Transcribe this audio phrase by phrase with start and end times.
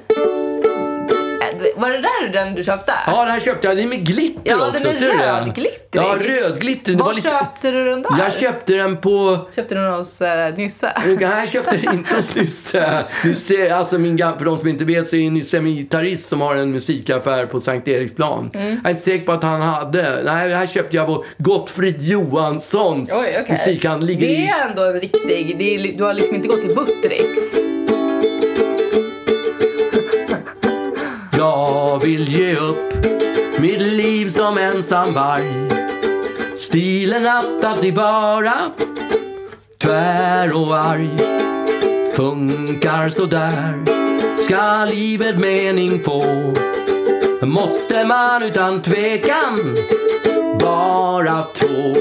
[1.76, 2.94] Var det där den du köpte?
[3.08, 3.78] Ja, den här köpte jag.
[3.78, 4.88] Den är med glitter Ja, den också.
[4.88, 5.42] är Ser du det?
[5.42, 5.80] rödglittrig.
[5.92, 6.94] Ja, rödglitter.
[6.94, 7.30] Var var lite...
[7.30, 8.10] köpte du den där?
[8.20, 9.38] Jag köpte den på...
[9.56, 10.92] Köpte du den hos uh, Nysse?
[11.06, 13.04] Nej, jag köpte den inte hos Nysse.
[13.24, 16.42] Nysse alltså min, gam- för de som inte vet så är Nysse en gitarrist som
[16.42, 18.52] har en musikaffär på Sankt Eriksplan.
[18.54, 18.68] Mm.
[18.68, 20.22] Jag är inte säker på att han hade.
[20.26, 23.52] Nej, det här köpte jag på Gottfrid Johanssons Oj, okej.
[23.52, 24.20] musikhandel.
[24.20, 25.62] Det är ändå en riktig...
[25.62, 27.75] Är, du har liksom inte gått till Buttericks.
[31.46, 32.94] Jag vill ge upp
[33.60, 35.70] mitt liv som ensam varg.
[36.58, 38.54] Stilen att alltid vara
[39.82, 41.18] tvär och arg.
[42.16, 43.84] Funkar så där
[44.46, 46.24] ska livet mening få.
[47.42, 49.76] Måste man utan tvekan
[50.62, 51.94] vara två.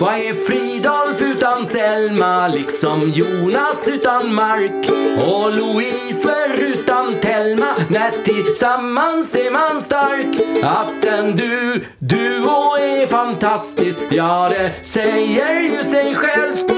[0.00, 2.48] Vad är Fridolf utan Selma?
[2.48, 4.90] Liksom Jonas utan Mark
[5.26, 7.66] och Louise utan Telma.
[7.88, 10.36] När tillsammans är man stark.
[10.62, 13.98] Att en du, duo är fantastisk.
[14.10, 16.72] Ja, det säger ju sig självt.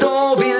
[0.00, 0.53] Så vill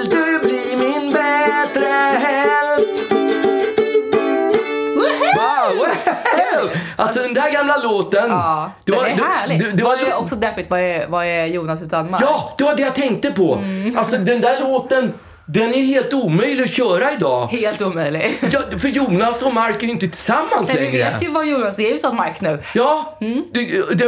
[6.95, 8.29] Alltså den där gamla låten.
[8.29, 9.59] Ja, det den var- är det- härlig.
[9.59, 10.69] det- det var var- det också deppigt?
[10.69, 12.21] Vad är, vad är Jonas utan Mark?
[12.25, 13.53] Ja, det var det jag tänkte på.
[13.55, 13.97] Mm.
[13.97, 15.13] Alltså den där låten,
[15.47, 17.47] den är helt omöjlig att köra idag.
[17.47, 18.37] Helt omöjlig.
[18.51, 20.91] Ja, för Jonas och Mark är ju inte tillsammans vi längre.
[21.11, 22.59] vet ju vad Jonas är utan Mark nu.
[22.73, 23.17] Ja,
[23.51, 24.05] det, det,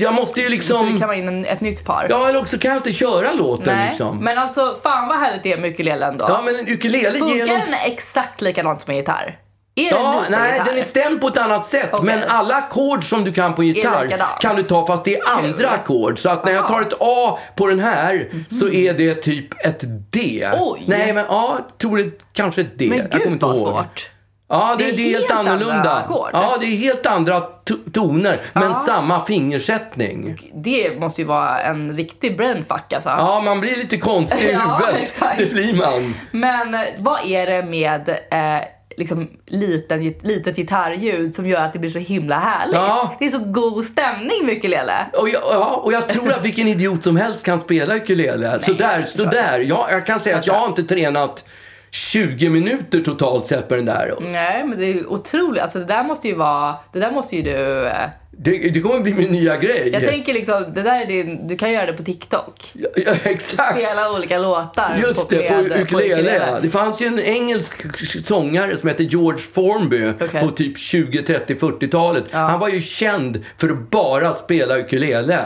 [0.00, 0.98] jag måste ju Så vi liksom...
[0.98, 2.06] kan in en, ett nytt par.
[2.10, 4.18] Ja, eller också kan jag inte köra låten Nej, liksom.
[4.18, 6.24] men alltså fan vad härligt det är med ukulelen då.
[6.28, 7.66] Ja, men en ukulele Funkar ger något...
[7.66, 9.38] den exakt likadant som en gitarr?
[9.74, 11.88] Är den Ja, lite nej, den är stämd på ett annat sätt.
[11.92, 12.04] Okej.
[12.06, 15.68] Men alla ackord som du kan på gitarr kan du ta fast det är andra
[15.68, 16.18] ackord.
[16.18, 18.28] Så att när jag tar ett A på den här
[18.60, 19.80] så är det typ ett
[20.12, 20.48] D.
[20.60, 20.82] Oj.
[20.86, 22.86] Nej, men ja, jag tror det kanske ett D.
[22.88, 23.68] Men jag kommer gud inte vad ihåg.
[23.68, 24.10] svårt.
[24.52, 26.02] Ja, det, Det är det är helt, helt annorlunda.
[26.32, 30.50] Ja, det är helt andra to- toner, men samma fingersättning.
[30.54, 33.08] Det måste ju vara en riktig brainfuck alltså.
[33.08, 35.02] Ja, man blir lite konstig i Ja, huvudet.
[35.02, 35.38] exakt.
[35.38, 36.14] Det blir man.
[36.30, 38.62] Men eh, vad är det med eh,
[39.00, 42.74] liksom liten, litet gitarrljud som gör att det blir så himla härligt?
[42.74, 43.16] Ja.
[43.18, 44.94] Det är så god stämning med ukulele.
[45.12, 48.58] Och jag, ja, och jag tror att vilken idiot som helst kan spela ukulele.
[48.58, 49.58] Sådär, sådär.
[49.58, 51.44] Jag, jag kan säga att jag har inte tränat
[51.90, 54.14] 20 minuter totalt sett på den där.
[54.20, 55.62] Nej, men det är ju otroligt.
[55.62, 57.90] Alltså det där måste ju vara, det där måste ju du...
[58.42, 59.90] Det, det kommer bli min nya grej.
[59.92, 62.72] Jag tänker liksom, det där är din, du kan göra det på TikTok.
[62.72, 63.80] Ja, ja, exakt.
[63.80, 65.00] Spela olika låtar.
[65.02, 66.36] Just det, på ukulele.
[66.36, 66.60] ja.
[66.62, 67.70] Det fanns ju en engelsk
[68.24, 70.40] sångare som hette George Formby Okej.
[70.40, 72.24] på typ 20, 30, 40-talet.
[72.30, 75.38] Han var ju känd för att bara spela ukulele.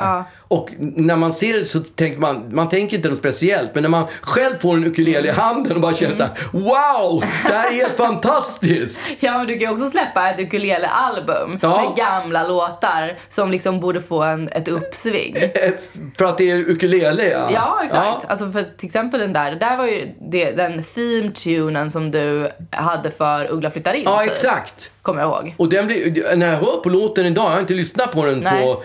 [0.55, 3.75] Och när man ser det så tänker man, man tänker inte något speciellt.
[3.75, 7.21] Men när man själv får en ukulele i handen och bara känner så här, wow,
[7.47, 9.01] det här är helt fantastiskt.
[9.21, 11.77] Ja, men du kan ju också släppa ett ukulele-album Ja.
[11.97, 15.37] med gamla låtar som liksom borde få en, ett uppsving.
[15.37, 17.49] Ett- För att det är ukulele ja.
[17.53, 18.25] Ja, exakt.
[18.29, 22.51] Alltså för till exempel den där, det där var ju det, den theme-tunen som du
[22.71, 24.03] hade för Uggla flyttar in.
[24.05, 24.33] Ja, typ.
[24.33, 24.91] exakt.
[25.03, 25.55] Kommer jag ihåg.
[25.57, 28.39] Och den blir, när jag hör på låten idag, jag har inte lyssnat på den
[28.39, 28.63] Nej.
[28.63, 28.83] på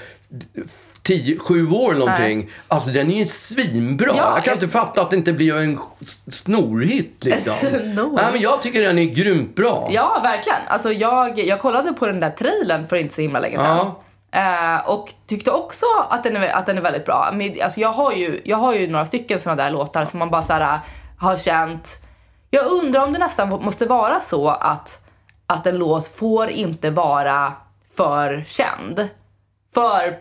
[1.10, 2.38] 10, 7 år någonting.
[2.38, 2.50] Nej.
[2.68, 4.14] Alltså den är ju svinbra.
[4.16, 5.80] Ja, jag kan inte fatta att det inte blir en
[6.28, 7.70] snorhit liksom.
[7.70, 8.12] Snor.
[8.16, 9.90] Nej, men jag tycker den är grymt bra.
[9.92, 10.60] Ja, verkligen.
[10.68, 13.78] Alltså jag, jag kollade på den där trailern för inte så himla länge sedan.
[13.78, 14.02] Ja.
[14.32, 17.30] Eh, och tyckte också att den är, att den är väldigt bra.
[17.34, 20.30] Men, alltså jag, har ju, jag har ju några stycken såna där låtar som man
[20.30, 20.80] bara så här,
[21.18, 22.00] har känt.
[22.50, 25.06] Jag undrar om det nästan måste vara så att,
[25.48, 27.54] att en låt får inte vara
[27.96, 29.10] för känd.
[29.74, 30.20] För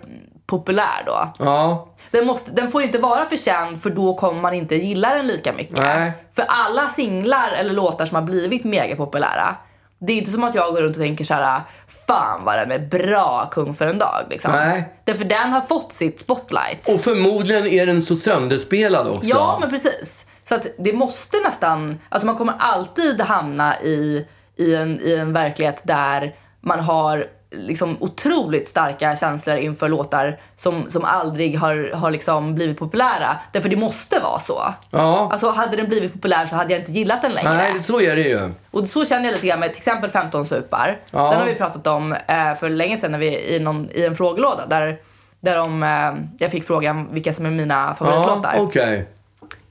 [0.49, 1.33] populär då.
[1.39, 1.89] Ja.
[2.11, 5.27] Den, måste, den får inte vara för känd för då kommer man inte gilla den
[5.27, 5.77] lika mycket.
[5.77, 6.13] Nej.
[6.37, 9.57] För alla singlar eller låtar som har blivit megapopulära,
[9.99, 11.61] det är inte som att jag går runt och tänker så här:
[12.07, 14.27] fan vad den är bra kung för en dag.
[14.31, 14.53] Liksom.
[14.53, 14.95] Nej.
[15.05, 16.89] Därför den har fått sitt spotlight.
[16.89, 19.29] Och förmodligen är den så sönderspelad också.
[19.29, 20.27] Ja, men precis.
[20.49, 25.33] Så att det måste nästan, alltså man kommer alltid hamna i, i, en, i en
[25.33, 32.11] verklighet där man har liksom otroligt starka känslor inför låtar som, som aldrig har, har
[32.11, 33.37] liksom blivit populära.
[33.53, 34.75] Därför det måste vara så.
[34.91, 35.29] Ja.
[35.33, 37.55] Alltså hade den blivit populär så hade jag inte gillat den längre.
[37.55, 38.53] Nej, så är det ju.
[38.71, 41.01] Och så känner jag lite grann med till exempel 15 supar.
[41.11, 41.31] Ja.
[41.31, 44.17] Den har vi pratat om eh, för länge sedan när vi i, någon, i en
[44.17, 44.99] frågelåda där,
[45.41, 48.53] där de, eh, jag fick frågan vilka som är mina favoritlåtar.
[48.57, 49.09] Ja, okej.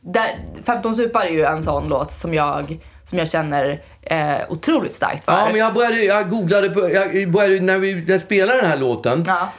[0.02, 0.28] Där,
[0.64, 5.25] 15 supar är ju en sån låt som jag, som jag känner eh, otroligt starkt
[5.25, 5.31] för.
[5.31, 8.69] Ja, men jag började, jag googlade på, jag började, när vi när jag spelade den
[8.69, 9.24] här låten.
[9.27, 9.50] Ja.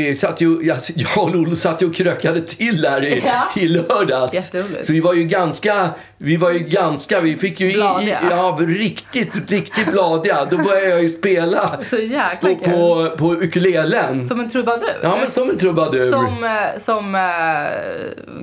[0.00, 3.62] eh, Satt ju, jag, jag och Lolo satt ju och krökade till här i, Ja.
[3.62, 4.50] i lördags.
[4.86, 5.88] Så vi var ju ganska,
[6.18, 8.18] vi var ju ganska, vi fick ju i, i, Bladiga.
[8.30, 10.44] ja, riktigt, riktigt bladiga.
[10.50, 11.58] Då började jag ju spela
[12.40, 14.24] på, på, på ukulelen.
[14.28, 14.96] Som en trubadur.
[15.02, 16.10] Ja, men som en trubadur.
[16.10, 17.20] Som, eh, som eh,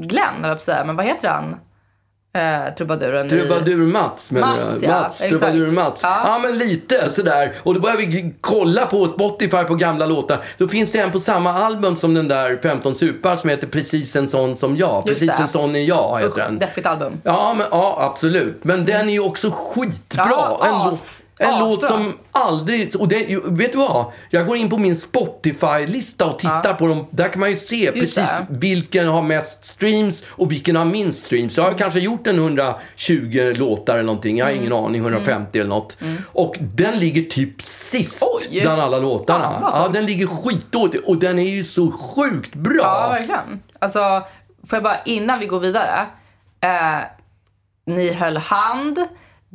[0.08, 0.86] Glenn, jag på säga.
[0.86, 1.56] Men vad heter han?
[2.36, 3.30] Eh, trubaduren.
[3.30, 4.86] Trubadur-Mats menar Mats, du?
[4.86, 5.30] ja, Mats, exakt.
[5.30, 6.00] Trubadur-Mats.
[6.04, 6.22] Ja.
[6.28, 6.40] Ja.
[6.40, 7.54] men lite sådär.
[7.64, 10.38] Och då började vi kolla på Spotify på gamla låtar.
[10.58, 14.16] Då finns det en på samma album som den där 15 supar som heter Precis
[14.16, 14.96] en sån som jag.
[14.96, 15.42] Just Precis det.
[15.42, 16.60] en sån är jag heter Usch, den.
[16.60, 17.22] deppigt album.
[17.24, 18.64] Ja, men, ja, absolut.
[18.64, 20.28] Men den är ju också skitbra.
[20.30, 21.60] Ja, en as- en asbra.
[21.68, 22.96] låt som aldrig...
[22.96, 24.06] Och det, vet du vad?
[24.30, 27.08] Jag går in på min Spotify-lista och tittar på dem.
[27.12, 28.46] Där kan man ju se precis det.
[28.50, 31.58] vilken har mest streams och vilken har minst streams.
[31.58, 34.38] Jag har kanske gjort en 120 låtar eller någonting.
[34.38, 34.86] Jag har ingen Mm.
[34.86, 35.02] aning.
[35.02, 35.98] 150 eller något.
[36.34, 38.62] Och den ligger typ sist Oj.
[38.62, 39.44] bland alla låtarna.
[39.60, 41.08] Fan, ja, den ligger skitdåligt.
[41.08, 42.76] Och den är ju så sjukt bra.
[42.84, 43.62] Ja, verkligen.
[43.80, 44.00] Alltså,
[44.70, 46.06] får jag bara innan vi går vidare.
[46.62, 47.00] Eh,
[47.86, 49.00] ni höll hand.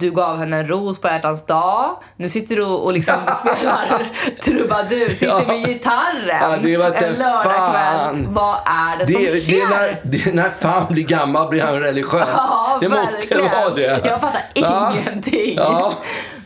[0.00, 1.96] Du gav henne en ros på hjärtans dag.
[2.16, 3.14] Nu sitter du och liksom
[3.56, 4.12] spelar
[4.44, 5.08] trubadur.
[5.08, 6.38] Sitter med gitarren.
[6.50, 8.26] Ja, det var en lördagkväll.
[8.28, 9.52] Vad är det, Det, som det, sker?
[9.52, 12.28] är när, det är när fan blir gammal blir han religiös.
[12.36, 13.50] Ja, det måste verkligen.
[13.50, 14.00] vara det.
[14.04, 14.92] Jag fattar Ja.
[15.00, 15.54] ingenting.
[15.56, 15.92] Ja.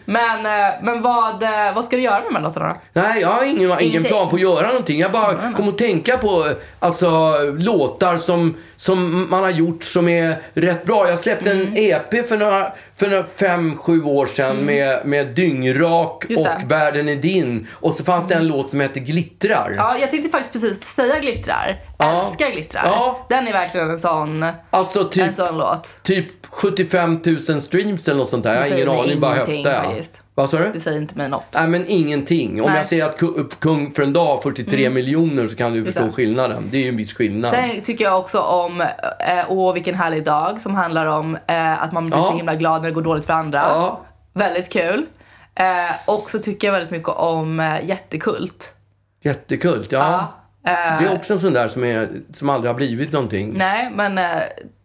[0.06, 2.76] Men, eh, men vad, eh, vad ska du göra med de här låtarna?
[2.92, 4.98] Nej, jag har ingen, ingen plan på att göra någonting.
[5.00, 6.44] Jag bara kom att tänka på
[6.80, 11.08] alltså, låtar som, som man har gjort som är rätt bra.
[11.08, 11.66] Jag släppte Mm.
[11.66, 16.46] en EP för några, för några fem, sju år sedan med, med Dyngrak och.
[16.70, 17.66] Världen är din.
[17.72, 19.74] Och så fanns det en låt som heter Glittrar.
[19.76, 21.76] Ja, jag tänkte faktiskt precis säga glittrar.
[21.98, 22.26] Ja.
[22.26, 22.82] Älskar glittrar.
[22.86, 23.26] Ja.
[23.28, 25.98] Den är verkligen en sån, Alltså typ, en sån låt.
[26.02, 28.54] typ 75 000 streams eller något sånt där.
[28.54, 30.04] Jag har ingen aning, bara höftar jag.
[30.36, 30.70] Vad sa du?
[30.72, 31.44] Det säger inte mig något.
[31.54, 32.62] Nej, men ingenting.
[32.62, 32.78] Om Nej.
[32.78, 36.04] jag säger att ku- Kung för en dag har 43 miljoner så kan du förstå
[36.04, 36.12] det.
[36.12, 36.68] skillnaden.
[36.70, 37.50] Det är ju en viss skillnad.
[37.50, 38.88] Sen tycker jag också om eh,
[39.48, 42.22] Åh vilken härlig dag som handlar om eh, att man blir Ja.
[42.24, 43.58] så himla glad när det går dåligt för andra.
[43.58, 44.00] Ja.
[44.32, 45.06] Väldigt kul.
[45.54, 45.64] Eh,
[46.06, 48.74] och så tycker jag väldigt mycket om eh, Jättekult.
[49.22, 50.18] Jättekult, ja.
[50.66, 50.72] Eh,
[51.02, 53.52] Det är också en sån där som, är, som aldrig har blivit någonting.
[53.58, 54.24] nej, men eh,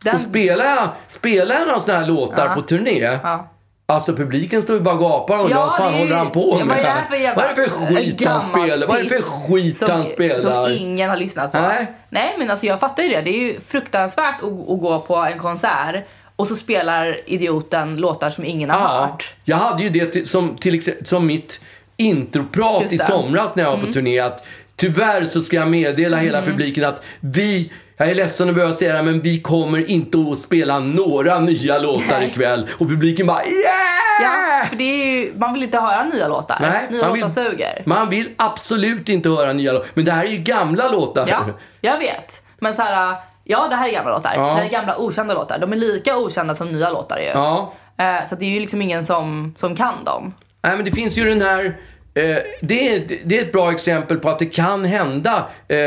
[0.03, 0.15] den...
[0.15, 2.53] Och spelar jag, spelar jag några såna här låtar Ja.
[2.53, 3.47] på turné, Ja.
[3.89, 6.67] Alltså publiken står ju bara och gapar och Ja, vad fan håller han på med?
[6.67, 8.87] vad är det här för jävla- vad är det för skit han spelar?
[8.87, 10.39] Vad är det för skit som, han spelar?
[10.65, 11.57] Som ingen har lyssnat på.
[11.57, 11.91] Nej.
[12.09, 13.21] Nej, men alltså jag fattar ju det.
[13.21, 16.05] Det är ju fruktansvärt att, att gå på en konsert
[16.35, 19.33] och så spelar idioten låtar som ingen har Ja, hört.
[19.43, 21.61] jag hade ju det till, som, till, som mitt
[21.97, 22.95] introprat i.
[22.95, 23.07] Mm.
[23.07, 24.19] somras när jag var på turné.
[24.19, 24.45] Att
[24.79, 28.93] tyvärr så ska jag meddela hela publiken att vi Jag är ledsen att behöva säga
[28.97, 32.27] det, men vi kommer inte att spela några nya låtar Nej.
[32.29, 32.67] ikväll.
[32.77, 34.23] Och publiken bara yeah!
[34.61, 36.57] Ja, för det är ju, man vill inte höra nya låtar.
[36.61, 37.83] Nej, nya man låtar vill, suger.
[37.85, 39.87] man vill absolut inte höra nya låtar.
[39.93, 41.27] Men det här är ju gamla låtar.
[41.27, 41.39] Ja,
[41.81, 42.41] jag vet.
[42.59, 44.31] Men så här, ja det här är gamla låtar.
[44.35, 44.41] Ja.
[44.41, 45.59] Det här är gamla okända låtar.
[45.59, 47.25] De är lika okända som nya låtar ju.
[47.25, 47.73] Ja.
[47.97, 50.33] Eh, Så det är ju liksom ingen som, som kan dem.
[50.61, 51.77] Nej, men det finns ju den här...
[52.13, 55.47] Eh, det, är, det är ett bra exempel på att det kan hända.
[55.67, 55.77] Eh,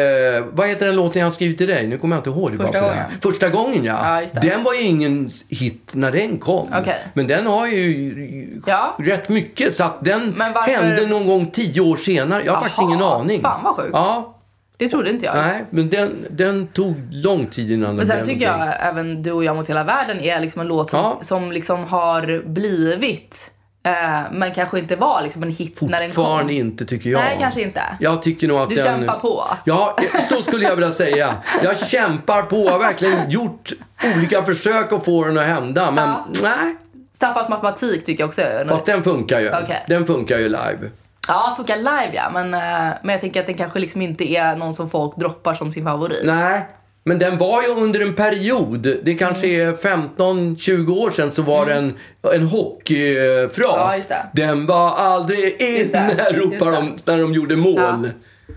[0.52, 1.86] vad heter den låten jag har skrivit till dig?
[1.86, 2.52] Nu kommer jag inte ihåg.
[2.52, 3.04] Det Första gången.
[3.22, 4.22] Första gången, ja.
[4.22, 4.40] Ja.
[4.40, 6.68] Den var ju ingen hit när den kom.
[6.80, 6.98] Okej.
[7.14, 8.96] Men den har ju Ja.
[8.98, 9.74] rätt mycket.
[9.74, 12.42] Så att den Men varför- hände någon gång tio år senare.
[12.44, 13.40] Jag har faktiskt Jaha, ingen aning.
[13.40, 13.90] fan vad sjukt.
[13.92, 14.38] Ja.
[14.76, 15.36] Det trodde inte jag.
[15.36, 19.22] Nej, men den, den tog lång tid innan Men den sen blev tycker jag även
[19.22, 21.18] Du och jag mot hela världen är liksom en låt som, Ja.
[21.22, 23.50] som liksom har blivit
[23.82, 23.92] eh,
[24.32, 26.10] men kanske inte var liksom en hit när den kom.
[26.10, 27.20] Fortfarande inte tycker jag.
[27.20, 27.82] Nej, kanske inte.
[28.00, 28.84] Jag tycker nog att Du den...
[28.86, 29.44] kämpar på.
[29.64, 29.96] Ja,
[30.28, 31.34] så skulle jag vilja säga.
[31.62, 32.56] Jag kämpar på.
[32.64, 33.72] Jag har verkligen gjort
[34.16, 35.90] olika försök att få den att hända.
[35.90, 36.26] Men Ja.
[36.42, 36.76] nej.
[37.12, 39.48] Staffans matematik tycker jag också är Fast den funkar ju.
[39.62, 39.84] Okej.
[39.88, 40.90] Den funkar ju live.
[41.28, 42.22] Ja, funkar live ja.
[42.32, 45.54] Men, eh, men jag tänker att den kanske liksom inte är någon som folk droppar
[45.54, 46.20] som sin favorit.
[46.24, 46.66] Nej.
[47.04, 49.68] Men den var ju under en period, det kanske Mm.
[49.68, 51.94] är 15-20 år sedan, så var den
[52.34, 54.06] en hockeyfras.
[54.08, 54.16] Ja.
[54.34, 56.10] Den var aldrig inne,
[56.50, 56.58] det.
[56.72, 57.74] de när de gjorde mål.
[57.76, 58.08] Ja.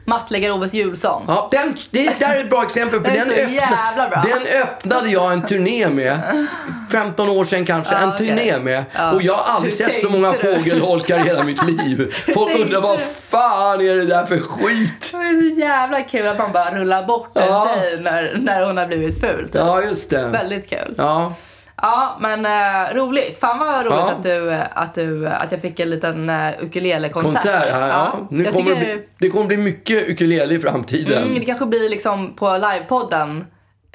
[0.06, 1.24] Mattläggare Oves julsång.
[1.28, 3.04] Ja, den, det där är ett bra exempel.
[3.04, 4.24] För Den jävla bra.
[4.26, 6.20] den öppnade jag en turné med.
[6.92, 7.94] 15 år sedan kanske.
[7.94, 8.28] Ja, en okej.
[8.28, 8.84] turné med.
[8.96, 9.12] Ja.
[9.12, 10.38] Och jag har aldrig Hur sett så många du?
[10.38, 12.16] fågelholkar i hela mitt liv.
[12.34, 15.10] Folk undrar vad fan är det där för skit?
[15.12, 17.70] Det är så jävla kul att man bara rullar bort en Ja.
[17.76, 19.44] tjej när, när hon har blivit ful.
[19.46, 19.56] typ.
[19.56, 20.26] Ja, just det.
[20.28, 20.96] Väldigt kul.
[20.98, 21.34] Ja,
[21.82, 23.38] Ja, men eh, roligt.
[23.40, 24.12] Fan vad roligt Ja.
[24.12, 27.34] att, du, att, du, att jag fick en liten uh, ukulele-konsert.
[27.44, 27.68] konsert.
[27.72, 28.28] Ja, ja.
[28.30, 31.24] Nu jag kommer det, tycker, bli, det kommer bli mycket ukulele i framtiden.
[31.24, 33.46] mm, det kanske blir liksom på livepodden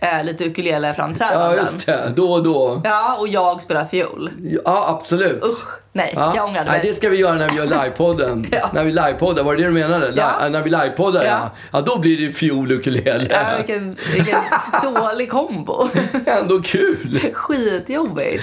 [0.00, 1.56] eh, lite ukulele-framträdanden.
[1.56, 2.12] Ja, just det.
[2.16, 2.80] Då och då.
[2.84, 4.30] Ja, och jag spelar fiol.
[4.64, 5.44] Ja, absolut.
[5.44, 6.32] Usch, nej, Ja.
[6.36, 6.88] jag ångrade Nej, mig.
[6.88, 8.46] det ska vi göra när vi gör livepodden.
[8.52, 8.70] Ja.
[8.72, 10.12] När vi livepoddar, var det det du menade?
[10.14, 10.48] Ja.
[10.50, 11.30] När vi livepoddar, ja.
[11.30, 11.50] Ja.
[11.72, 11.80] ja.
[11.80, 13.26] då blir det fiol ukulele.
[13.30, 14.38] Ja, vilken, vilken
[14.94, 15.88] dålig kombo.
[16.26, 17.20] Ändå kul.
[17.34, 18.42] Skitjobbigt.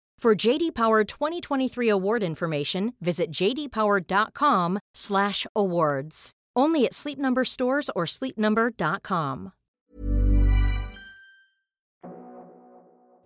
[0.21, 6.31] For JD Power 2023 award information, visit jdpower.com/awards.
[6.59, 9.49] Only at Sleep Number stores or sleepnumber.com.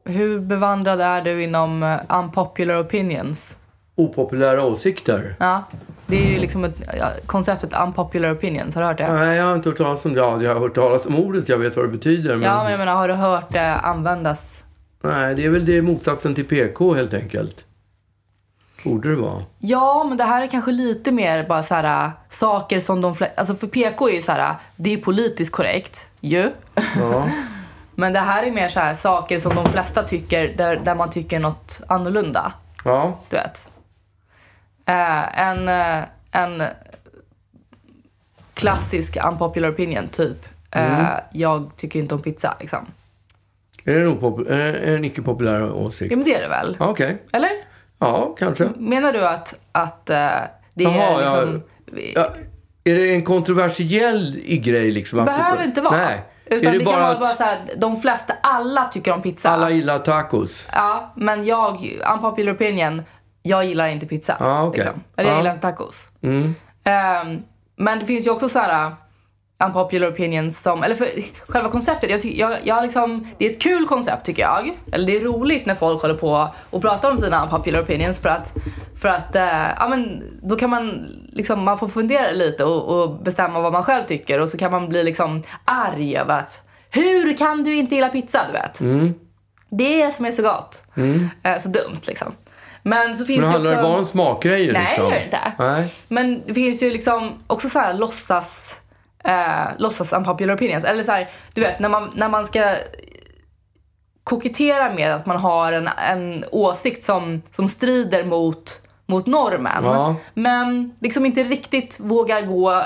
[0.06, 3.58] Hur bevandrad är du inom eh, unpopular opinions?
[3.96, 5.36] Opopulära åsikter.
[5.40, 5.64] Ja,
[6.06, 8.76] det är ju liksom ett, ja, konceptet unpopular opinions.
[8.76, 9.14] Har du hört det?
[9.14, 10.20] Nej, jag har inte hört talas om det.
[10.20, 11.50] Ja, jag har hört talas om ordet.
[11.50, 12.36] Jag vet vad det betyder.
[12.36, 12.42] Men...
[12.42, 14.65] Ja, men jag menar, har du hört det användas?
[15.06, 17.66] Nej, det är väl det motsatsen till PK helt enkelt.
[18.84, 19.44] Borde det vara.
[19.60, 23.40] Ja, men det här är kanske lite mer bara så här saker som de flesta...
[23.40, 26.52] Alltså för PK är ju så här, det är politiskt korrekt ju.
[27.00, 27.30] Ja.
[27.98, 31.10] Men det här är mer så här saker som de flesta tycker, där, där man
[31.10, 32.54] tycker något annorlunda.
[32.86, 33.20] Ja.
[33.30, 33.70] Du vet.
[34.86, 35.68] Eh, en,
[36.32, 36.64] en
[38.54, 40.46] klassisk unpopular opinion, typ.
[40.72, 42.86] Eh, Jag tycker inte om pizza, liksom.
[43.86, 46.12] Är det en, opop- är det en icke-populär åsikt?
[46.12, 46.78] Ja, men det är det väl?
[46.80, 47.24] Ja, Okej.
[47.34, 47.50] Eller?
[48.00, 48.70] Ja, kanske.
[48.78, 50.16] Menar du att, att eh,
[50.74, 51.42] det är Jaha, ja.
[51.42, 51.62] liksom...
[52.16, 52.28] Ja,
[52.84, 55.20] är det en kontroversiell grej liksom?
[55.20, 55.98] Det behöver inte vara.
[55.98, 56.24] Nej.
[56.46, 59.22] Utan är det, det, kan vara att bara så här, de flesta, alla tycker om
[59.22, 59.50] pizza.
[59.50, 60.68] alla gillar tacos?
[60.72, 63.04] Ja, men jag, unpopular opinion,
[63.42, 64.38] jag gillar inte pizza.
[64.40, 64.78] Ja, okej.
[64.84, 65.04] liksom.
[65.18, 65.40] Eller jag Ja.
[65.40, 66.10] gillar inte tacos.
[66.22, 66.56] Mm.
[66.84, 67.42] Ehm,
[67.76, 68.96] men det finns ju också så här,
[69.64, 71.08] unpopular opinions som, eller för
[71.48, 74.72] själva konceptet, jag, jag, jag liksom, det är ett kul koncept tycker jag.
[74.92, 78.30] Eller det är roligt när folk håller på och pratar om sina unpopular opinions för
[78.30, 78.54] att,
[79.02, 83.24] för att eh, ja men då kan man liksom, man får fundera lite och, och
[83.24, 87.38] bestämma vad man själv tycker och så kan man bli liksom arg över att hur
[87.38, 88.80] kan du inte gilla pizza, du vet?
[89.70, 90.84] Det är som är så gott.
[91.44, 92.32] Eh, så dumt liksom.
[92.84, 93.82] Men så finns Men det handlar också...
[93.82, 95.04] det bara om smakgrejer Nej, liksom?
[95.04, 95.52] det gör det inte.
[95.60, 95.92] Nej.
[96.08, 98.78] Men det finns ju liksom också så här låtsas,
[99.28, 100.84] eh, låtsas unpopular opinions.
[100.84, 102.76] Eller så här, du vet när man, när man ska
[104.24, 109.84] kokettera med att man har en, en åsikt som, som strider mot, mot normen.
[109.84, 110.16] Ja.
[110.34, 112.84] Men liksom inte riktigt vågar gå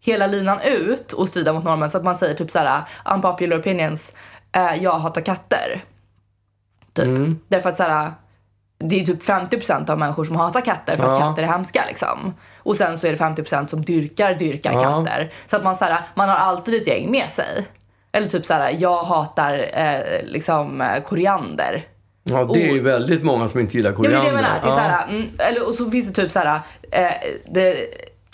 [0.00, 1.90] hela linan ut och strida mot normen.
[1.90, 4.12] Så att man säger typ så här unpopular opinions,
[4.52, 5.84] eh, jag hatar katter.
[6.92, 7.04] Typ.
[7.04, 7.38] Mm.
[7.48, 8.12] Därför att så här,
[8.78, 11.18] det är typ 50% av människor som hatar katter för att Ja.
[11.18, 12.34] katter är hemska liksom.
[12.64, 14.82] Och sen så är det 50% som dyrkar, dyrkar Ja.
[14.82, 15.32] katter.
[15.46, 17.66] Så att man, så här, man har alltid ett gäng med sig.
[18.12, 21.82] Eller typ så här, jag hatar eh, liksom eh, koriander.
[22.24, 24.32] Ja, det är ju väldigt många som inte gillar Ja men det koriander.
[24.42, 24.58] menar.
[24.62, 27.10] Det är så här, mm, eller, och så finns det typ så här, eh,
[27.50, 27.76] det,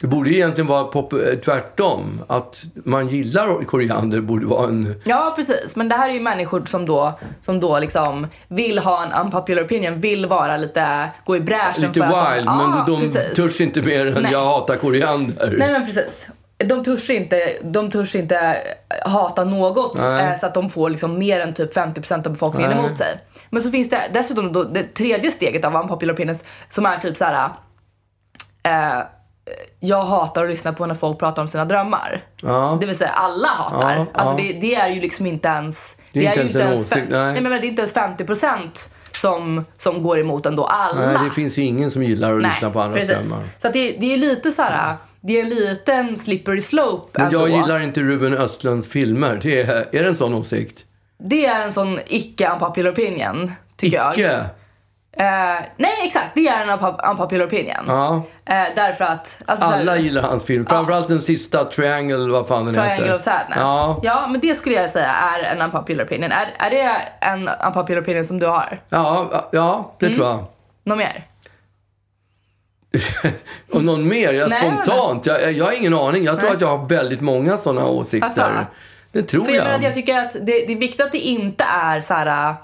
[0.00, 2.21] Det borde egentligen vara pop- eh, tvärtom.
[2.28, 4.95] Att man gillar koriander borde vara en...
[5.04, 5.76] Ja, precis.
[5.76, 9.64] Men det här är ju människor som då, som då liksom vill ha en unpopular
[9.64, 13.00] opinion, vill vara lite, gå i bräschen Lite för att wild, de, men Ja, de
[13.00, 13.37] precis.
[13.37, 14.33] törs inte mer än Nej.
[14.33, 15.54] jag hatar koriander.
[15.59, 16.26] Nej men precis.
[16.64, 18.57] De törs inte, de törs inte
[19.04, 20.25] hata något Nej.
[20.33, 22.78] eh, så att de får liksom mer än typ 50% av befolkningen Nej.
[22.78, 23.21] emot sig.
[23.50, 27.16] Men så finns det dessutom då det tredje steget av unpopular opinions som är typ
[27.16, 27.49] så här.
[28.62, 29.02] Eh,
[29.80, 32.25] jag hatar att lyssna på när folk pratar om sina drömmar.
[32.42, 32.78] Ja.
[32.80, 33.97] Det vill säga alla hatar.
[33.97, 34.52] Ja, alltså ja.
[34.52, 35.97] Det, det är ju liksom inte ens...
[36.12, 37.33] Det är inte ju ens en åsikt, nej.
[37.33, 38.59] nej men det är inte ens 50%
[39.11, 41.07] som, som går emot ändå alla.
[41.07, 43.28] Nej, det finns ju ingen som gillar att lyssna på andras precis.
[43.28, 43.45] drömmar.
[43.59, 47.38] Så det, det är lite så här, det är en liten slippery slope Men ändå.
[47.38, 49.40] jag gillar inte Ruben Östlunds filmer.
[49.42, 50.85] Det är, är det en sån åsikt?
[51.19, 54.14] Det är en sån icke unpopular opinion, tycker jag.
[55.17, 55.26] Eh,
[55.76, 56.29] nej, exakt.
[56.35, 57.85] Det är en unpo- unpopular opinion.
[57.87, 58.23] Ja.
[58.45, 59.43] Eh, därför att...
[59.47, 60.67] Alltså, så här- Alla gillar hans film.
[60.67, 62.88] Framförallt den sista, Triangle, vad fan den heter.
[62.88, 63.59] Triangle of Sadness.
[63.59, 64.00] Ja.
[64.02, 66.33] ja, men det skulle jag säga är en unpopular opinion.
[66.33, 68.83] Är, är det en unpopular opinion som du har?
[68.88, 70.19] Ja, ja, det Mm.
[70.19, 70.45] tror jag.
[70.85, 71.26] Något mer?
[73.73, 74.33] Och någon mer?
[74.33, 75.26] Jag Nej, spontant?
[75.26, 76.25] Jag, jag har ingen aning.
[76.25, 78.26] Jag tror att jag har väldigt många sådana åsikter.
[78.26, 78.50] Alltså.
[79.12, 79.83] det tror För jag, jag.
[79.83, 82.55] jag tycker att det, det är viktigt att det inte är så här...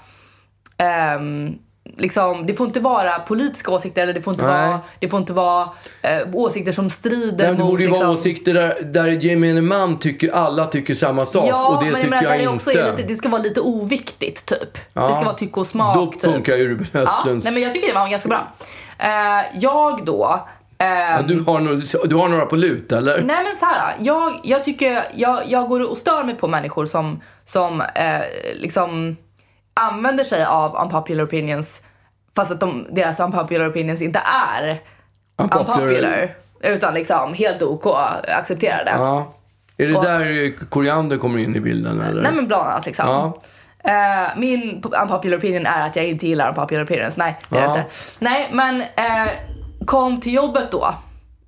[0.77, 1.55] ehm,
[1.97, 4.67] liksom, det får inte vara politiska åsikter eller det får inte Nej.
[4.67, 5.69] vara, det får inte vara
[6.01, 7.71] eh, åsikter som strider Nej, men det mot...
[7.71, 11.45] borde ju liksom, vara åsikter där, där gemene man tycker alla tycker samma sak.
[11.49, 12.91] Ja, och det men tycker jag menar, jag det inte.
[12.91, 14.77] lite, det ska vara lite oviktigt typ.
[14.93, 15.07] Ja.
[15.07, 15.95] Det ska vara tycke och smak.
[15.95, 16.21] Då typ.
[16.21, 17.43] funkar ju Ruben Ja, Östlunds...
[17.45, 18.47] nej, men jag tycker det var ganska bra.
[18.99, 20.45] Eh, jag då...
[20.77, 23.21] eh, Ja, du, har några, du har några på lut, eller?
[23.21, 26.85] Nej men så här, jag, jag tycker, jag, jag går och stör mig på människor
[26.85, 28.21] som, som eh,
[28.55, 29.17] liksom
[29.73, 31.81] använder sig av unpopular opinions
[32.37, 34.21] fast att de, deras unpopular opinions inte
[34.53, 34.81] är
[35.37, 35.73] Unpopular.
[35.81, 36.35] unpopular.
[36.61, 37.85] Utan liksom helt OK,
[38.27, 38.91] accepterade.
[38.97, 39.33] Ja.
[39.77, 42.21] Är det Och- där koriander kommer in i bilden, eller?
[42.21, 43.05] Nej men bland annat liksom.
[43.07, 43.41] Ja.
[43.91, 47.17] Eh, min unpopular opinion är att jag inte gillar unpopular opinions.
[47.17, 47.77] Nej, det är Ja.
[47.77, 47.89] inte.
[48.19, 49.27] Nej, men eh,
[49.85, 50.93] kom till jobbet då,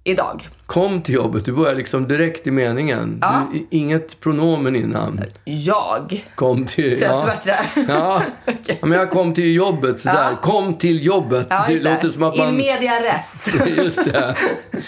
[0.03, 0.49] idag.
[0.65, 1.45] Kom till jobbet.
[1.45, 3.17] Du börjar liksom direkt i meningen.
[3.21, 3.47] Ja.
[3.53, 5.21] Du, inget pronomen innan.
[5.43, 6.25] Jag.
[6.35, 6.99] Kom till...
[6.99, 7.21] Känns ja.
[7.21, 7.59] det bättre?
[7.87, 8.21] Ja.
[8.65, 10.31] ja, men jag kom till jobbet sådär.
[10.31, 10.37] Ja.
[10.41, 11.47] Kom till jobbet.
[11.49, 12.49] Ja, det just låter som att man...
[12.49, 13.49] In media res.
[13.77, 14.35] Just det.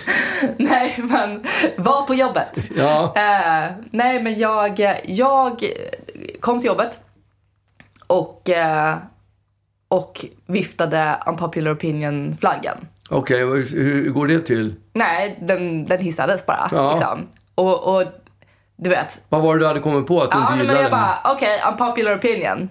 [0.57, 1.43] nej, men
[1.77, 2.63] var på jobbet.
[2.75, 3.13] Ja.
[3.15, 5.63] Eh, nej, men jag, jag
[6.39, 6.99] kom till jobbet
[8.07, 8.97] och, eh,
[9.87, 12.77] och viftade unpopular opinion-flaggan.
[13.11, 14.75] Okej, hur, hur går det till?
[14.93, 16.69] Nej, den, den hissades bara.
[16.71, 16.91] Ja.
[16.91, 17.27] Liksom.
[17.55, 18.03] Och, och
[18.77, 19.21] du vet.
[19.29, 20.81] Vad var det du hade kommit på att du Ja, inte men gillade?
[20.81, 22.69] jag bara, okej, unpopular opinion.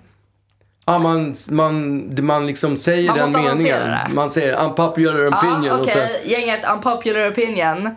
[0.87, 3.81] Ja, man, man, man liksom säger Man den meningen.
[3.91, 4.09] det.
[4.15, 5.65] Man säger unpopular opinion.
[5.65, 7.91] Ja, okej, så, gänget unpopular opinion.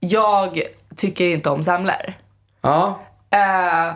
[0.00, 0.62] Jag
[0.96, 2.14] tycker inte om semlor.
[2.62, 3.00] ja,
[3.30, 3.94] Eh,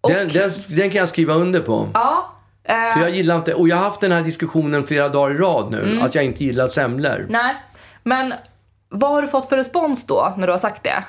[0.00, 1.88] och, den, den, den kan jag skriva under på.
[1.94, 2.32] ja,
[2.66, 5.70] För jag gillar inte, och jag har haft den här diskussionen flera dagar i rad
[5.70, 6.02] nu, Mm.
[6.02, 7.26] att jag inte gillar semlor.
[7.28, 7.54] nej.
[8.02, 8.34] Men
[8.88, 11.04] vad har du fått för respons då när du har sagt det?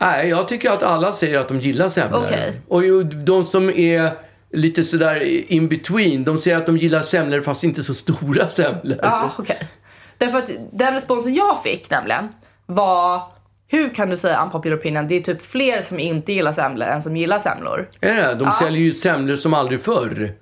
[0.00, 2.22] Nej, jag tycker att alla säger att de gillar semlor.
[2.24, 2.60] Okej.
[2.68, 4.10] Och de som är
[4.52, 8.98] lite sådär in between, de säger att de gillar semlor fast inte så stora semlor.
[9.02, 9.68] Ja, okej.
[10.18, 12.28] Därför att den responsen jag fick nämligen
[12.66, 13.22] var
[13.68, 15.08] hur kan du säga unpopular opinion?
[15.08, 17.88] Det är typ fler som inte gillar semlor än som gillar semlor.
[18.00, 18.34] Är det?
[18.34, 20.32] De säljer ju semlor som aldrig förr.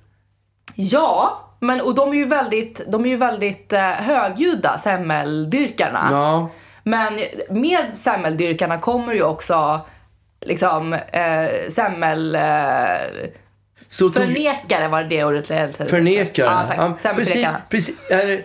[0.75, 6.09] Ja, men och de är ju väldigt, de är ju väldigt eh, högljudda, semmeldyrkarna.
[6.11, 6.49] Ja.
[6.85, 7.19] Men
[7.51, 9.81] med semmeldyrkarna kommer ju också
[10.41, 12.35] liksom eh, semmel...
[12.35, 12.41] Eh,
[13.89, 16.47] Så tog- förnekare var det det ordet Förnekare.
[16.47, 16.79] Ja, tack.
[16.79, 17.59] precis, Semmelförnekarna.
[17.69, 18.43] precis, eller,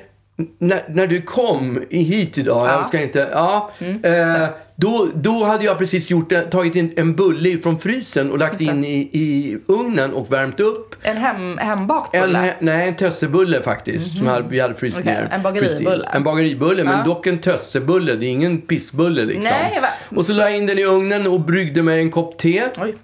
[0.60, 2.64] när, när du kom hit idag, Ja.
[2.70, 2.76] Mm.
[2.80, 3.72] jag ska inte, ja,
[4.04, 8.38] eh, då, då hade jag precis gjort en, tagit in en bulle från frysen och
[8.38, 10.96] lagt in i, i ugnen och värmt upp.
[11.02, 12.54] En hem, hembakt En, bulle?
[12.60, 14.18] nej, en tössebulle faktiskt.
[14.18, 15.30] Som hade, vi hade fryst Okej, ner.
[15.32, 16.10] en bageribulle.
[16.14, 17.04] En bageribulle, men Ja.
[17.04, 18.16] dock en tössebulle.
[18.16, 19.44] Det är ingen pissbulle liksom.
[19.44, 19.92] Nej, jag vet.
[20.18, 22.64] Och så la jag in den i ugnen och bryggde mig en kopp te.
[22.78, 22.96] Oj.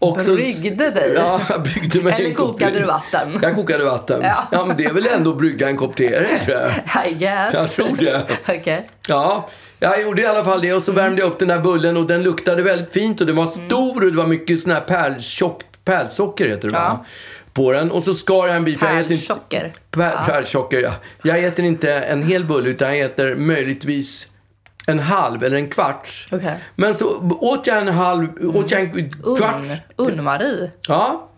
[0.00, 1.12] Och så- Bryggde dig?
[1.16, 3.38] Ja, jag bryggde mig Eller kokade du vatten?
[3.42, 4.20] Jag kokade vatten.
[4.22, 4.48] Ja.
[4.52, 4.64] Ja.
[4.64, 7.08] men det är väl ändå att brygga en kopp te, inte det?
[7.10, 7.54] I guess.
[7.54, 8.22] Jag tror det.
[8.48, 8.88] Okej.
[9.08, 11.96] Ja, jag gjorde i alla fall det och så värmde jag upp den där bullen
[11.96, 14.80] och den luktade väldigt fint och den var stor och det var mycket sån här
[14.80, 16.82] pärltjockt, pärlsocker heter det va?
[16.84, 17.04] Ja.
[17.52, 18.78] På den och så skar jag en bit.
[18.82, 19.72] jag Pärlsocker.
[19.90, 20.24] Pär, Ja.
[20.26, 20.92] Pärlsocker, ja.
[21.22, 24.28] Jag äter inte en hel bulle utan jag äter möjligtvis
[24.90, 26.28] en halv eller en kvarts.
[26.32, 26.54] Okej.
[26.76, 29.68] Men så åt jag en halv, åt jag en kvarts.
[29.96, 30.08] Unn.
[30.10, 30.70] Unn-Marie.
[30.88, 31.28] Ja.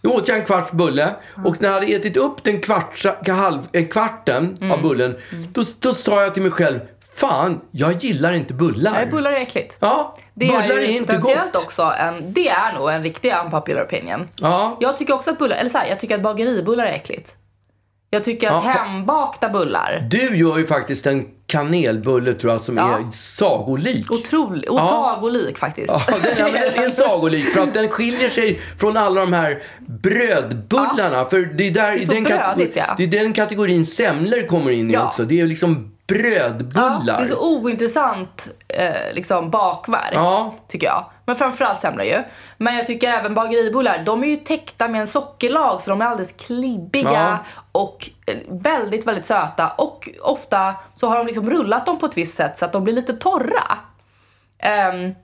[0.00, 3.60] Då åt jag en kvarts bulle och när jag hade ätit upp den kvartsa, halv,
[3.72, 4.70] en kvarten Mm.
[4.72, 5.16] av bullen,
[5.52, 6.80] då, då sa jag till mig själv,
[7.14, 8.92] fan, jag gillar inte bullar.
[8.92, 9.76] Nej, bullar är äckligt.
[9.80, 11.56] Ja, Det bullar är är, inte gott.
[11.56, 14.28] också en, det är nog en riktig unpopular opinion.
[14.40, 14.76] Ja.
[14.80, 17.36] Jag tycker också att bullar, eller så här, jag tycker att bageribullar är äckligt.
[18.14, 22.76] Jag tycker att Ja, hembakta bullar, Du gör ju faktiskt en kanelbulle tror jag som
[22.76, 22.98] Ja.
[22.98, 24.10] är sagolik.
[24.12, 25.14] otroligt, och Ja.
[25.16, 25.88] sagolik faktiskt.
[25.88, 29.62] Ja, den, ja, den är sagolik för att den skiljer sig från alla de här
[29.78, 31.24] brödbullarna.
[31.24, 32.84] För det är, där, Det är den brödigt, ja.
[32.96, 35.06] det är den kategorin semlor kommer in i Ja.
[35.06, 35.24] också.
[35.24, 37.20] Det är liksom Ja, brödbullar.
[37.20, 40.54] det är så ointressant eh, liksom bakverk, Ja.
[40.68, 41.04] tycker jag.
[41.24, 42.22] Men framförallt semlor ju.
[42.58, 46.06] Men jag tycker även bageribullar, de är ju täckta med en sockerlag så de är
[46.06, 47.38] alldeles klibbiga Ja.
[47.72, 49.68] och eh, väldigt, väldigt söta.
[49.68, 52.84] Och ofta så har de liksom rullat dem på ett visst sätt så att de
[52.84, 53.78] blir lite torra.
[54.58, 55.14] Ehm,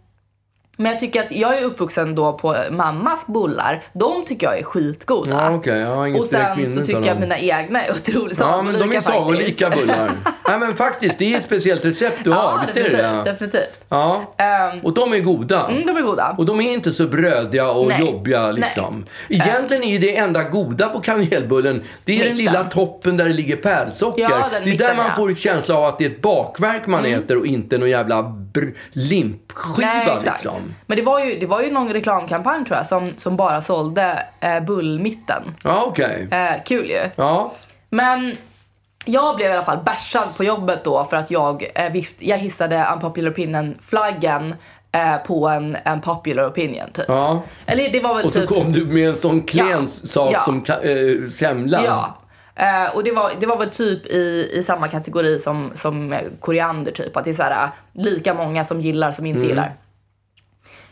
[0.80, 3.82] men jag tycker att jag är uppvuxen då på mammas bullar.
[3.92, 5.30] De tycker jag är skitgoda.
[5.30, 5.78] Ja, okej.
[5.78, 8.92] Jag har inget och sen så tycker jag mina egna är otroligt Ja, men de
[8.96, 10.10] är sagolika bullar.
[10.48, 12.36] Nej, men faktiskt, det är ett speciellt recept du har.
[12.42, 13.24] Ja, Visst är det definitivt.
[13.24, 13.30] det?
[13.32, 13.86] definitivt.
[13.88, 14.34] Ja.
[14.36, 15.66] Ehm, Och de är goda.
[15.68, 16.34] Mm, de är goda.
[16.38, 18.00] Och de är inte så brödiga och Nej.
[18.00, 19.04] jobbiga liksom.
[19.28, 22.36] Egentligen är ju det enda goda på kanelbullen, det är den Mitten.
[22.36, 24.22] lilla toppen där det ligger pärlsocker.
[24.22, 26.86] Ja, den det är mitten, där man får känsla av att det är ett bakverk
[26.86, 30.44] man äter och inte någon jävla br- limpskiva Nej, exakt.
[30.44, 30.67] liksom.
[30.87, 34.22] Men det var, ju, det var ju någon reklamkampanj tror jag som, som bara sålde
[34.40, 35.42] eh, bullmitten.
[35.64, 36.28] Ja, okej.
[36.31, 37.11] Eh, kul ju.
[37.16, 37.52] Ja.
[37.90, 38.37] Men
[39.04, 42.38] jag blev i alla fall bärsad på jobbet då för att jag, eh, vift, jag
[42.38, 44.54] hissade unpopular opinion-flaggen
[44.92, 47.04] eh, på en, en popular opinion typ.
[47.09, 47.42] ja.
[47.66, 48.48] Eller det var väl Och så typ...
[48.48, 49.87] kom du med en sån klen Ja.
[50.09, 50.40] sak Ja.
[50.40, 51.85] som eh, semla.
[51.85, 52.14] Ja.
[52.57, 56.20] Eh, och det var, det var väl typ i, i samma kategori som, som eh,
[56.40, 57.16] koriander typ.
[57.16, 59.72] Att det är så här, eh, lika många som gillar som inte gillar.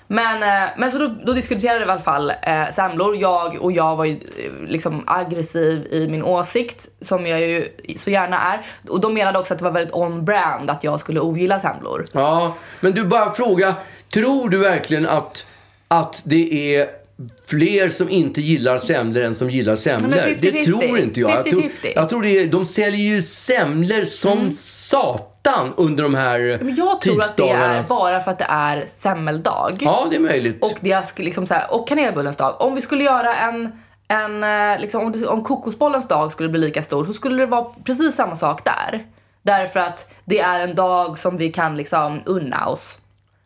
[0.09, 3.17] Men, eh, men så då, då diskuterade vi i alla fall eh, semlor.
[3.17, 8.11] Jag och jag var ju eh, liksom aggressiv i min åsikt som jag ju så
[8.11, 8.67] gärna är.
[8.89, 12.07] Och de menade också att det var väldigt on-brand att jag skulle ogilla semlor.
[12.13, 13.75] Ja, men du bara fråga.
[14.15, 15.47] Tror du verkligen att,
[15.89, 16.89] att det är
[17.47, 20.09] fler som inte gillar semlor än som gillar semlor?
[20.09, 20.39] Men 50-50.
[20.41, 21.31] det tror inte jag.
[21.31, 21.93] Jag tror, 50-50.
[21.95, 26.67] jag tror det är, de säljer ju semlor som satan under de här Mm.
[26.67, 27.75] Men jag tror att det tisdagarna.
[27.75, 29.79] är bara för att det är semmeldag.
[29.81, 30.63] Ja, det är möjligt.
[30.63, 32.57] Och, det är liksom så här, och kanelbullens dag.
[32.59, 33.73] Om vi skulle göra en,
[34.09, 37.65] en eh, liksom, om, om kokosbollens dag skulle bli lika stor så skulle det vara
[37.85, 39.07] precis samma sak där.
[39.43, 42.99] Därför att det är en dag som vi kan liksom unna oss.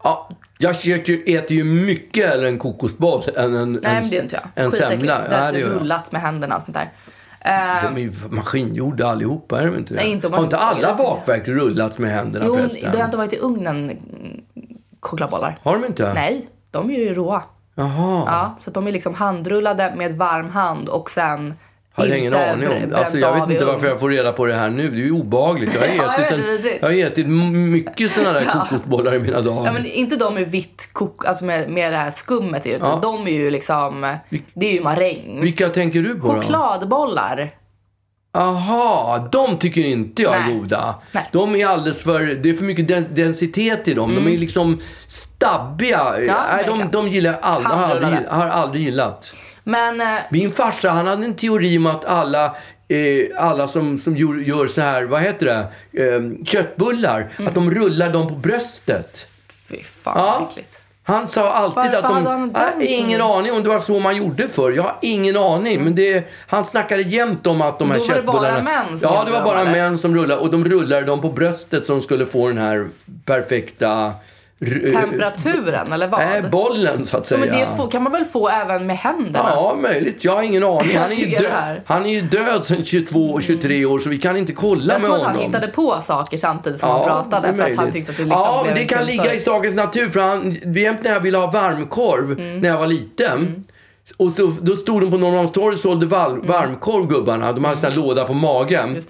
[0.03, 0.29] ja,
[0.63, 0.75] jag
[1.09, 4.41] ju- äter ju mycket hellre en kokosboll än en, Nej en, men det är inte
[4.55, 4.65] jag.
[4.65, 5.19] en semla.
[5.53, 5.71] Det jag.
[5.71, 6.93] rullat med händerna och sånt där.
[7.41, 10.01] Eh, De är ju maskingjorda allihopa, är de inte det?
[10.01, 12.91] Nej, inte har inte alla bakverk rullats med händerna jo, förresten?
[12.93, 13.93] det har inte varit i ugnen,
[15.01, 15.59] chokladbollar.
[15.63, 16.15] Har de inte?
[16.15, 17.43] Nej, de är ju råa.
[17.75, 18.23] Jaha.
[18.27, 21.55] Ja, så de är liksom handrullade med varm hand och sen
[21.95, 22.95] Har jag ingen aning om.
[22.95, 24.91] Alltså, jag vet inte varför jag får reda på det här nu.
[24.91, 25.75] Det är ju obehagligt.
[25.75, 26.33] Jag har Ja, ätit,
[26.65, 29.65] en, jag har ätit mycket sådana där kokosbollar i mina dagar.
[29.67, 32.71] Ja, men inte de med vitt kok, alltså med, med det här skummet i.
[32.73, 32.99] utan Ja.
[33.03, 34.17] De är ju liksom,
[34.55, 35.39] det är ju maräng.
[35.41, 36.35] Vilka tänker du på då?
[36.43, 37.51] Chokladbollar.
[38.35, 40.55] Aha, de tycker inte jag är Nej.
[40.59, 40.95] goda.
[41.13, 41.29] Nej.
[41.33, 44.15] De är alldeles för, det är för mycket den, densitet i dem.
[44.15, 46.05] De är liksom stabbiga.
[46.19, 46.89] Nej, de, Mm.
[46.93, 49.33] de gillar jag aldrig, har, aldrig, har aldrig gillat.
[49.65, 52.45] Men eh, Min farsa han hade en teori om att alla,
[52.89, 57.49] eh, alla som, som gör, gör så här, vad heter det, eh, köttbullar, Mm.
[57.49, 59.27] att de rullar dem på bröstet.
[59.69, 60.49] fy fan Ja.
[60.51, 60.77] äckligt.
[61.03, 62.27] Han sa alltid Varför att de...
[62.27, 64.71] han Nej, ingen aning om det var så man gjorde förr.
[64.73, 65.85] Jag har ingen aning.
[65.85, 68.63] Men det, han snackade jämt om att de här Då var det bara köttbullarna...
[68.63, 70.41] män som Ja, det var bara män som rullade.
[70.41, 72.89] Och de rullade dem på bröstet så de skulle få den här
[73.25, 74.13] perfekta
[74.93, 76.21] Temperaturen eller vad?
[76.21, 77.67] Nej, bollen så att Ja, säga.
[77.67, 79.51] men det kan man väl få även med händerna?
[79.55, 80.25] Ja, möjligt.
[80.25, 80.91] Jag har ingen aning.
[80.95, 81.81] Jag Han är ju, död.
[81.87, 85.09] han är ju död sedan 22, 23 år så vi kan inte kolla jag med
[85.11, 85.37] tror att honom.
[85.37, 87.93] han hittade på saker samtidigt som Ja, han pratade för att han möjligt.
[87.95, 89.35] tyckte att det liksom Ja, men det kan ligga sak.
[89.35, 90.11] i sakens natur.
[90.11, 92.61] För han, jämt när jag ville ha varmkorv Mm.
[92.61, 93.65] när jag var liten.
[94.17, 97.53] Och så, då stod de på Norrmalmstorg och sålde val, varmkorv gubbarna.
[97.53, 99.03] De hade en här låda på magen.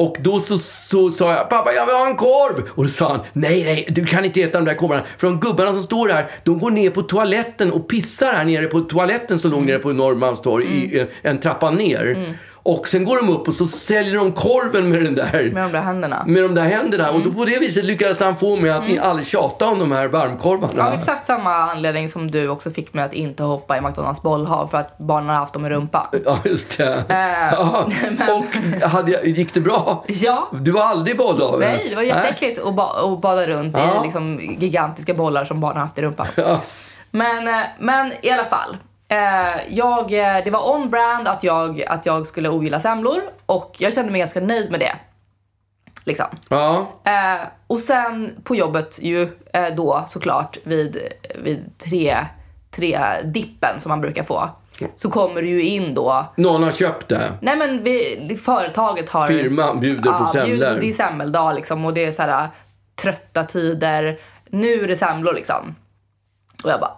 [0.00, 0.08] Mm.
[0.10, 2.68] Och då så, så sa jag, pappa jag vill ha en korv!
[2.74, 5.02] Och då sa han, nej nej du kan inte äta de där korvarna.
[5.18, 8.66] För de gubbarna som står här, de går ner på toaletten och pissar här nere
[8.66, 11.08] på toaletten som låg nere på Norrmalmstorg i Mm.
[11.22, 12.34] en, en trappa ner.
[12.62, 15.72] Och sen går de upp och så säljer de korven med den där Med de
[15.72, 16.24] där händerna.
[16.26, 17.08] med de där händerna.
[17.08, 17.28] Och Mm.
[17.28, 20.08] då på det viset lyckades han få mig att ni aldrig tjata om de här
[20.08, 20.86] varmkorvarna.
[20.86, 24.66] Av exakt samma anledning som du också fick mig att inte hoppa i McDonalds bollhav
[24.66, 26.06] för att barnen har haft dem i rumpan.
[26.24, 27.04] Ja, just det.
[27.08, 27.88] Äh, ja.
[28.18, 28.30] men-
[28.82, 30.04] Och hade jag, gick det bra?
[30.08, 30.48] Ja.
[30.52, 31.60] Du var aldrig i bollhavet?
[31.60, 34.00] Nej, det var jätteäckligt att, ba- att bada runt Ja.
[34.00, 36.26] i liksom gigantiska bollar som barn har haft i rumpan.
[37.10, 38.76] Men, eh, men i alla fall.
[39.10, 43.92] Eh, jag, eh, det var on-brand att jag, att jag skulle ogilla semlor och jag
[43.92, 44.96] kände mig ganska nöjd med det.
[46.04, 46.26] Liksom.
[46.48, 46.86] Ja.
[47.04, 50.98] Eh, och sen på jobbet ju eh, då såklart vid,
[51.44, 52.26] vid tre,
[52.70, 54.48] tre dippen som man brukar få.
[54.96, 56.26] Så kommer du ju in då.
[56.36, 57.32] Någon har köpt det.
[57.40, 59.26] Nej men vi, företaget har...
[59.26, 60.80] Firman bjuder på bjuder- semlor.
[60.80, 62.48] Det är semmeldag liksom och det är så här
[63.02, 64.18] trötta tider.
[64.50, 65.74] Nu är det semlor liksom.
[66.64, 66.96] Och jag bara.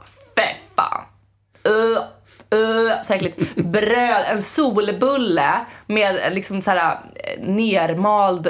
[1.68, 1.98] Uh,
[2.58, 3.54] uh, så äckligt.
[3.56, 5.52] Bröd, en solbulle
[5.86, 8.48] med liksom så här eh, nermald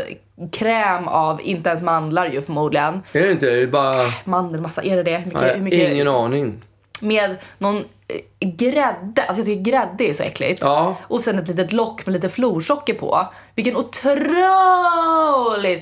[0.53, 3.03] kräm av, inte ens mandlar ju förmodligen.
[3.13, 3.47] Är det inte?
[3.47, 4.13] Det är bara...
[4.25, 5.17] Mandelmassa, är det det?
[5.17, 6.63] Hur mycket, Nej, hur mycket, Ingen aning.
[7.01, 7.77] med någon
[8.09, 9.23] eh, grädde.
[9.23, 10.61] Alltså jag tycker grädde är så äckligt.
[10.61, 10.97] Ja.
[11.03, 13.27] Och sen ett litet lock med lite florsocker på.
[13.57, 14.23] Vilken otroligt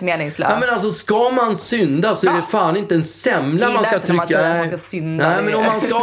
[0.00, 0.48] meningslös.
[0.50, 3.96] Ja, men alltså ska man synda så är det fan inte en semla man ska
[3.96, 4.26] man trycka.
[4.26, 4.68] säger att man Nej.
[4.68, 5.28] ska synda.
[5.28, 5.94] Nej, men om man ska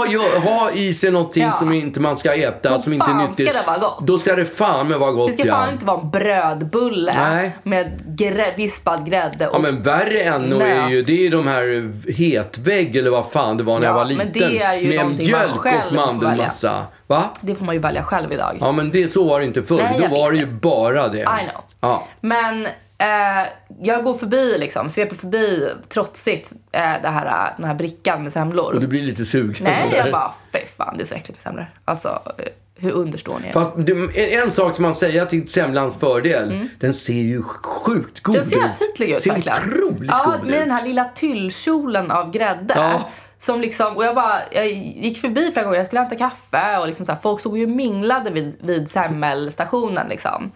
[0.50, 1.52] ha i sig någonting Ja.
[1.52, 3.50] som inte man ska äta, Då som inte är nyttigt.
[3.50, 4.08] ska det vara gott.
[4.08, 5.54] Då ska det fan med vara gott, det ska ja.
[5.56, 7.58] fan inte vara en brödbulle Nej.
[7.64, 11.94] med grä, vispad grädde och Ja men värre ännu är ju det är de här
[12.12, 14.52] hetvägg eller vad fan det var när Ja, jag var men liten.
[14.54, 16.86] det är ju med någonting man mjölk själv och mandelmassa.
[17.08, 17.34] Va?
[17.42, 18.58] Det får man ju välja själv idag.
[18.60, 19.78] Ja men det, så var det inte förr.
[19.78, 21.22] Nej, Då var det ju bara det.
[21.22, 21.64] I know.
[21.82, 22.08] Ja.
[22.22, 22.66] Men
[22.98, 23.48] eh,
[23.82, 28.74] jag går förbi liksom, sveper förbi trotsigt eh, det här, den här brickan med semlor.
[28.74, 29.56] Och du blir lite sugen.
[29.60, 31.72] Nej, jag bara, fy fan det är så äckligt med semlor.
[31.86, 32.46] Alltså, eh,
[32.80, 33.54] hur understår ni?
[33.54, 36.68] Fast det, en, sak som man säger till semlans fördel.
[36.80, 38.50] Den ser ju sjukt god Den ut.
[38.50, 39.58] ser aptitlig ut ser verkligen.
[39.58, 40.60] otroligt ja, god med ut.
[40.60, 42.74] den här lilla tyllkjolen av grädde.
[42.78, 43.10] Ja.
[43.40, 46.88] Som liksom, och jag bara, jag gick förbi flera gånger, jag skulle hämta kaffe och
[46.88, 50.52] liksom så här, folk såg ju och minglade vid, vid semmelstationen liksom.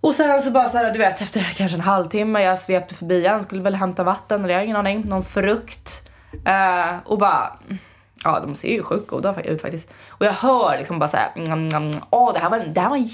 [0.00, 3.18] Och sen så bara så här, du vet efter kanske en halvtimme, jag svepte förbi
[3.18, 6.08] igen, skulle väl hämta vatten eller jag har ingen aning, någon frukt.
[6.46, 7.58] Eh, och bara,
[8.24, 9.88] ja de ser ju sjukt goda ut faktiskt.
[10.08, 12.96] Och jag hör liksom bara såhär, mm, mm, åh det här var, det här var
[12.96, 13.08] en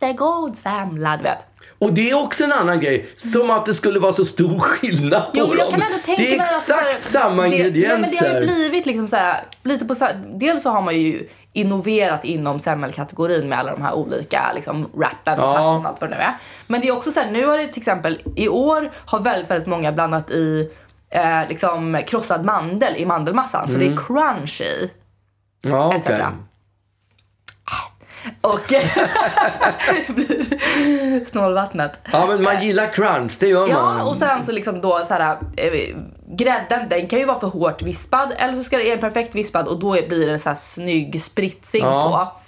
[0.00, 1.46] jättegod semla, du vet.
[1.78, 3.08] Och det är också en annan grej.
[3.14, 5.80] Som att det skulle vara så stor skillnad på Jo, men jag dem.
[5.80, 7.98] kan ändå tänka det är exakt så här- samma det, ingredienser.
[7.98, 9.94] Nej, men det har ju blivit liksom så här, lite på
[10.34, 15.38] dels så har man ju innoverat inom semmelkategorin med alla de här olika liksom rappen
[15.40, 15.76] och Ja.
[15.76, 16.38] och allt vad det nu är.
[16.66, 19.50] Men det är också så här, nu har det till exempel, i år har väldigt,
[19.50, 20.70] väldigt många blandat i
[21.10, 23.68] eh, liksom krossad mandel i mandelmassan.
[23.68, 24.88] Så det är crunchy.
[25.62, 26.08] ja, etc.
[28.40, 28.60] Och
[30.08, 31.98] blir snålvattnet.
[32.12, 33.32] ja, men man gillar crunch.
[33.38, 33.98] Det gör man.
[33.98, 35.96] Ja, och sen så liksom då så här, eh,
[36.30, 39.68] grädden den kan ju vara för hårt vispad eller så ska det vara perfekt vispad
[39.68, 42.32] och då blir det en så här snygg spritsing Ja.
[42.34, 42.40] på.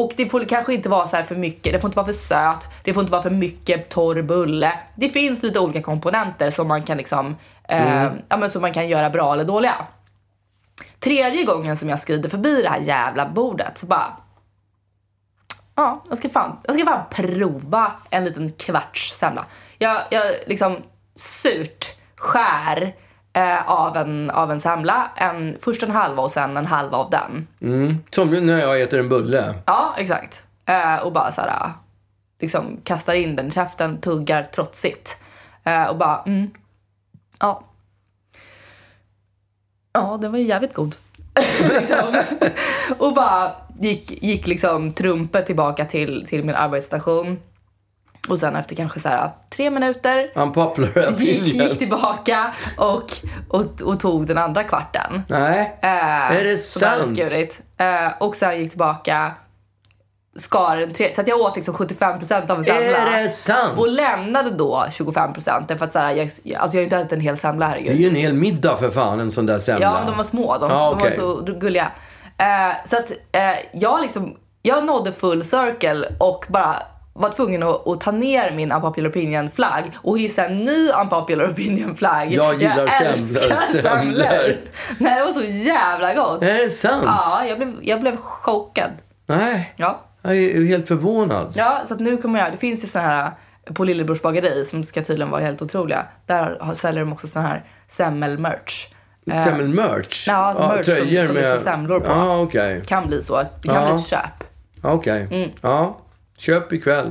[0.00, 2.12] Och det får kanske inte vara så här för mycket, det får inte vara för
[2.12, 4.72] söt, det får inte vara för mycket torr bulle.
[4.96, 7.36] Det finns lite olika komponenter som man kan liksom,
[7.68, 8.18] eh, Mm.
[8.28, 9.74] ja men som man kan göra bra eller dåliga.
[11.00, 14.16] Tredje gången som jag skrider förbi det här jävla bordet så bara
[15.76, 19.46] Ja, jag ska fan, jag ska fan prova en liten kvarts semla.
[19.78, 20.76] Jag, jag liksom
[21.14, 22.94] surt skär
[23.32, 25.10] eh, av, en, av en semla.
[25.16, 27.46] En, först en halva och sen en halva av den.
[28.10, 29.54] Som när jag äter en bulle.
[29.66, 30.42] Ja, exakt.
[30.66, 31.72] Eh, och bara så här,
[32.40, 35.16] liksom kastar in den i käften, tuggar trotsigt.
[35.64, 36.50] Eh, och bara, mm.
[37.38, 37.64] Ja.
[39.92, 40.96] Ja, den var ju jävligt god.
[41.60, 42.14] liksom.
[42.98, 47.38] Och bara gick, gick liksom trumpet tillbaka till, till min arbetsstation.
[48.28, 50.30] Och sen efter kanske så här tre minuter
[51.18, 53.12] gick, gick tillbaka och,
[53.48, 55.22] och, och tog den andra kvarten.
[55.28, 55.88] Nej, Eh,
[56.38, 57.02] är det sant?
[57.16, 57.60] skurit.
[57.78, 59.32] Eh, och sen gick tillbaka
[60.38, 62.80] skar en tre, så att jag åt liksom 75% av en semla.
[62.80, 63.72] Är det sant?
[63.76, 67.20] Och lämnade då 25% därför att så här, jag, alltså jag har inte ätit en
[67.20, 67.96] hel semla Det är herregud.
[68.00, 69.82] ju en hel middag för fan, en sån där semla.
[69.86, 70.58] Ja, de var små.
[70.58, 71.92] De, Ja, de var så gulliga.
[72.38, 77.88] Eh, så att eh, jag liksom, jag nådde full circle och bara var tvungen att,
[77.88, 82.32] att ta ner min unpopular opinion flagg och hissa en ny unpopular opinion flagg.
[82.32, 84.56] Jag gillar älskar semlor.
[84.98, 86.42] Nej, det var så jävla gott.
[86.42, 87.02] Är det sant?
[87.06, 88.90] Ja, jag blev, jag blev chockad.
[89.26, 90.00] Nej, Ja.
[90.22, 91.52] jag är helt förvånad.
[91.56, 93.30] Ja, så att nu kommer jag, det finns ju så här
[93.74, 96.06] på Lillebrors bageri som ska tydligen vara helt otroliga.
[96.26, 98.88] Där säljer de också sån här semmelmerch.
[99.30, 100.24] Eh, Semmelmerch?
[100.28, 102.08] Ja, alltså merch som- tröjor som det semlor på.
[102.10, 102.82] Ja, okej.
[102.86, 103.36] Kan bli så.
[103.62, 103.84] Det kan Ja.
[103.86, 104.44] bli ett köp.
[104.82, 105.28] Okej.
[105.30, 105.50] Mm.
[105.62, 105.98] Ja,
[106.38, 107.10] köp ikväll.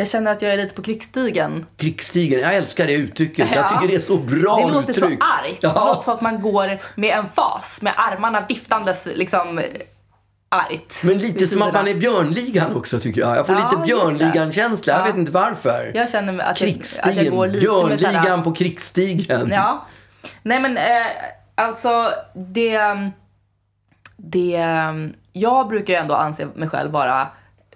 [0.00, 1.66] Jag känner att jag är lite på krigsstigen.
[1.76, 3.48] Krigsstigen, jag älskar det uttrycket.
[3.54, 3.68] Jag Ja.
[3.68, 5.22] tycker det är så bra Det låter uttryck.
[5.22, 5.60] så argt.
[5.60, 9.60] Det låter som att man går med en fas, med armarna viftandes liksom
[10.48, 11.00] argt.
[11.02, 13.36] Men lite som att man är Björnligan också tycker jag.
[13.36, 13.82] Jag får Ja, lite.
[13.82, 14.92] Björnligan-känsla.
[14.92, 15.04] Jag Ja.
[15.04, 15.92] vet inte varför.
[15.94, 19.48] Jag känner att jag, att jag Krigsstigen, går lite med Björnligan såhär- på krigsstigen.
[19.52, 19.86] Ja.
[20.42, 20.84] Nej men eh,
[21.54, 22.80] alltså det...
[24.16, 24.64] Det...
[25.32, 27.28] Jag brukar ju ändå anse mig själv vara,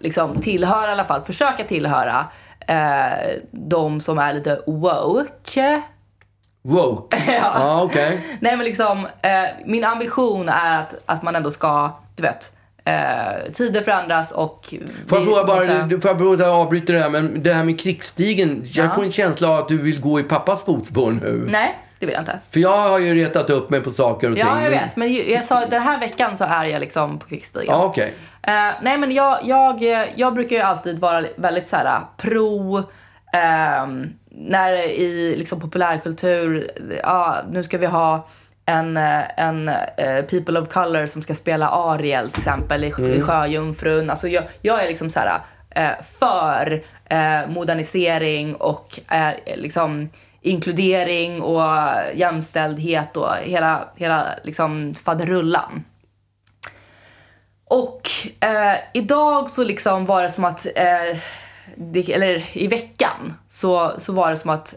[0.04, 2.24] liksom tillhöra i alla fall, försöka tillhöra
[2.68, 5.82] eh, de som är lite woke.
[6.62, 7.16] Woke.
[7.42, 8.20] ja, okej.
[8.40, 9.30] Nej men liksom, eh,
[9.66, 12.52] min ambition är att, att man ändå ska, du vet,
[12.84, 14.74] eh, tider förändras och...
[15.08, 17.80] Får jag fråga bara, du får jag bara avbryta det här, men det här med
[17.80, 18.62] krigsstigen.
[18.64, 18.90] Jag Ja.
[18.90, 21.46] får en känsla av att du vill gå i pappas fotspår nu.
[21.50, 22.38] Nej, det vill jag inte.
[22.50, 24.44] För jag har ju retat upp mig på saker och ting.
[24.46, 24.96] Ja, jag vet.
[24.96, 27.66] Men ju- jag sa den här veckan så är jag liksom på krigsstigen.
[27.74, 28.14] Ja, okej.
[28.42, 29.82] Eh, nej men jag, jag,
[30.16, 32.82] jag brukar ju alltid vara väldigt så här pro,
[33.32, 36.70] ehm, när i liksom populärkultur,
[37.02, 38.26] ja nu ska vi ha
[38.66, 43.20] en, eh, en eh, people of color som ska spela Ariel till exempel i, i
[43.22, 44.10] Sjöjungfrun.
[44.10, 45.38] Alltså jag, jag är liksom så här
[45.70, 50.08] eh, för eh, modernisering och eh, liksom
[50.44, 51.62] inkludering och
[52.14, 55.84] jämställdhet och hela, hela liksom faderullan.
[57.64, 61.18] Och eh, idag så liksom var det som att, eh,
[61.76, 64.74] det, eller i veckan, så, så var det som att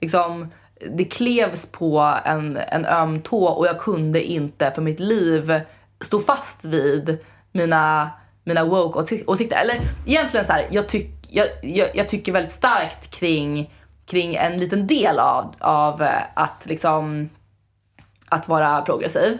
[0.00, 0.48] liksom,
[0.96, 5.60] det klevs på en, en öm tå och jag kunde inte för mitt liv
[6.00, 7.18] stå fast vid
[7.52, 8.10] mina,
[8.44, 9.56] mina woke-åsikter.
[9.56, 13.70] Eller egentligen så här, jag, tyck, jag, jag, jag tycker väldigt starkt kring,
[14.10, 17.30] kring en liten del av, av eh, att liksom
[18.28, 19.38] att vara progressiv.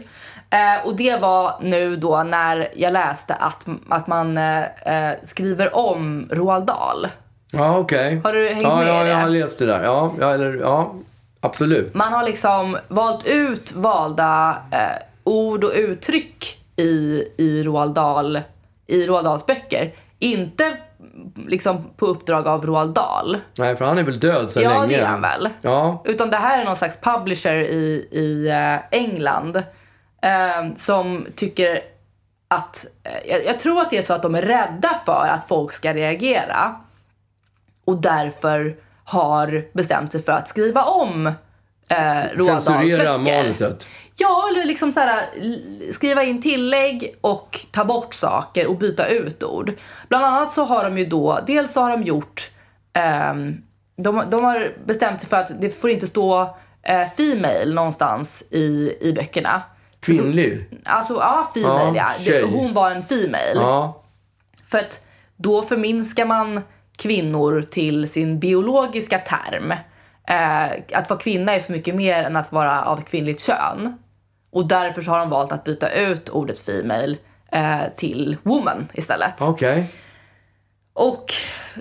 [0.51, 5.77] Eh, och det var nu då när jag läste att, att man eh, eh, skriver
[5.77, 7.09] om Roald Dahl.
[7.51, 8.21] Ja, okej.
[8.25, 9.11] Har du hängt ja, med ja, i det?
[9.11, 9.85] jag har läst det där.
[9.85, 10.95] Ja, ja, eller, ja
[11.41, 11.95] absolut.
[11.95, 18.41] Man har liksom valt ut valda eh, ord och uttryck i, i, Roald Dahl,
[18.87, 19.95] i Roald Dahls böcker.
[20.19, 20.77] Inte
[21.49, 23.39] liksom på uppdrag av Roald Dahl.
[23.59, 24.97] Nej, för han är väl död sedan Ja, länge.
[24.97, 25.49] det är han väl.
[25.63, 26.03] Ja.
[26.05, 29.57] Utan det här är någon slags publisher i, i eh, England
[30.23, 31.81] eh, som tycker
[32.49, 32.87] att...
[33.03, 35.73] eh, jag, jag tror att det är så att de är rädda för att folk
[35.73, 36.75] ska reagera
[37.85, 41.33] och därför har bestämt sig för att skriva om eh,
[42.35, 43.43] Roald Dahls Censurera böcker.
[43.43, 43.87] manuset.
[44.21, 45.27] Ja, eller liksom så här,
[45.93, 49.73] skriva in tillägg och ta bort saker och byta ut ord.
[50.09, 52.51] Bland annat så har de ju då, dels så har de gjort,
[52.93, 53.57] ehm,
[53.97, 58.97] de, de har bestämt sig för att det får inte stå eh, female någonstans i,
[59.01, 59.63] i böckerna.
[60.01, 60.69] Kvinnlig.
[60.85, 62.33] Alltså ja, female Ja, ja.
[62.33, 63.55] Det, hon var en female.
[63.55, 64.03] Ja.
[64.71, 65.05] För att
[65.37, 66.61] då förminskar man
[66.99, 69.71] kvinnor till sin biologiska term.
[70.29, 73.99] eh, att vara kvinna är så mycket mer än att vara av kvinnligt kön.
[74.51, 77.17] Och därför så har de valt att byta ut ordet female
[77.53, 79.35] eh, till woman istället.
[79.41, 79.91] Okej.
[80.93, 81.33] Och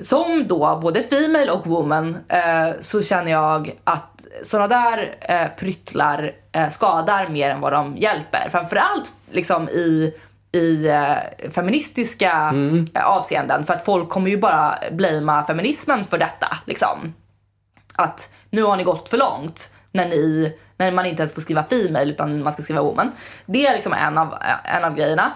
[0.01, 6.31] som då både female och woman eh, så känner jag att sådana där eh, pryttlar
[6.51, 8.49] eh, skadar mer än vad de hjälper.
[8.51, 10.13] Framförallt liksom i,
[10.51, 12.53] i eh, feministiska
[12.93, 13.63] eh, avseenden.
[13.63, 16.47] För att folk kommer ju bara blamea feminismen för detta.
[16.65, 17.13] Liksom.
[17.95, 21.63] Att nu har ni gått för långt när, ni, när man inte ens får skriva
[21.63, 23.11] female utan man ska skriva woman.
[23.45, 25.31] Det är liksom en av, en av grejerna.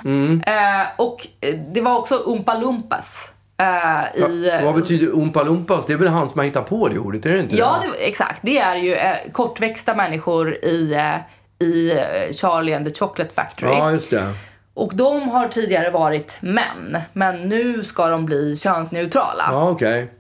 [0.46, 3.34] Eh, och eh, det var också Oompa Loompas.
[3.58, 5.86] Eh, i, Vad betyder Oompa Loompas?
[5.86, 8.06] Det är väl han som har hittat på det ordet, är det inte Ja, det?
[8.08, 8.40] exakt.
[8.42, 13.72] Det är ju eh, kortväxta människor i, eh, i eh, Charlie and the Chocolate Factory.
[13.72, 14.34] Ja, just det.
[14.74, 19.44] Och de har tidigare varit män, men nu ska de bli könsneutrala.
[19.52, 20.12] Ja, okej.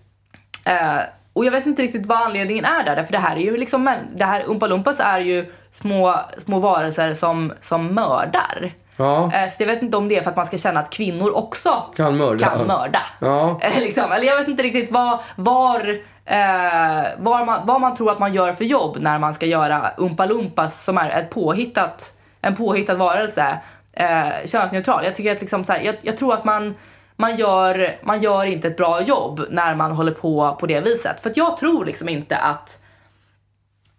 [0.66, 0.98] Eh,
[1.34, 3.96] och jag vet inte riktigt vad anledningen är där, för det här är ju liksom,
[4.16, 8.74] det här Oompa Loompas är ju små, små varelser som, som mördar.
[8.98, 9.32] Ja.
[9.34, 11.38] Eh, så jag vet inte om det är för att man ska känna att kvinnor
[11.38, 12.46] också Kan mörda.
[12.46, 13.02] kan mörda.
[13.20, 13.60] Ja.
[13.64, 14.12] Eh, liksom.
[14.12, 15.90] Eller jag vet inte riktigt vad, var,
[16.26, 19.92] eh, var man, vad man tror att man gör för jobb när man ska göra
[19.98, 23.58] Oompa Loompas som är ett påhittat, en påhittad varelse
[23.94, 25.06] eh, könsneutral.
[25.06, 26.76] Jag, tycker att liksom så här, jag, jag tror att man,
[27.24, 31.22] man, gör, man gör inte ett bra jobb när man håller på på det viset.
[31.22, 32.80] För att jag tror liksom inte att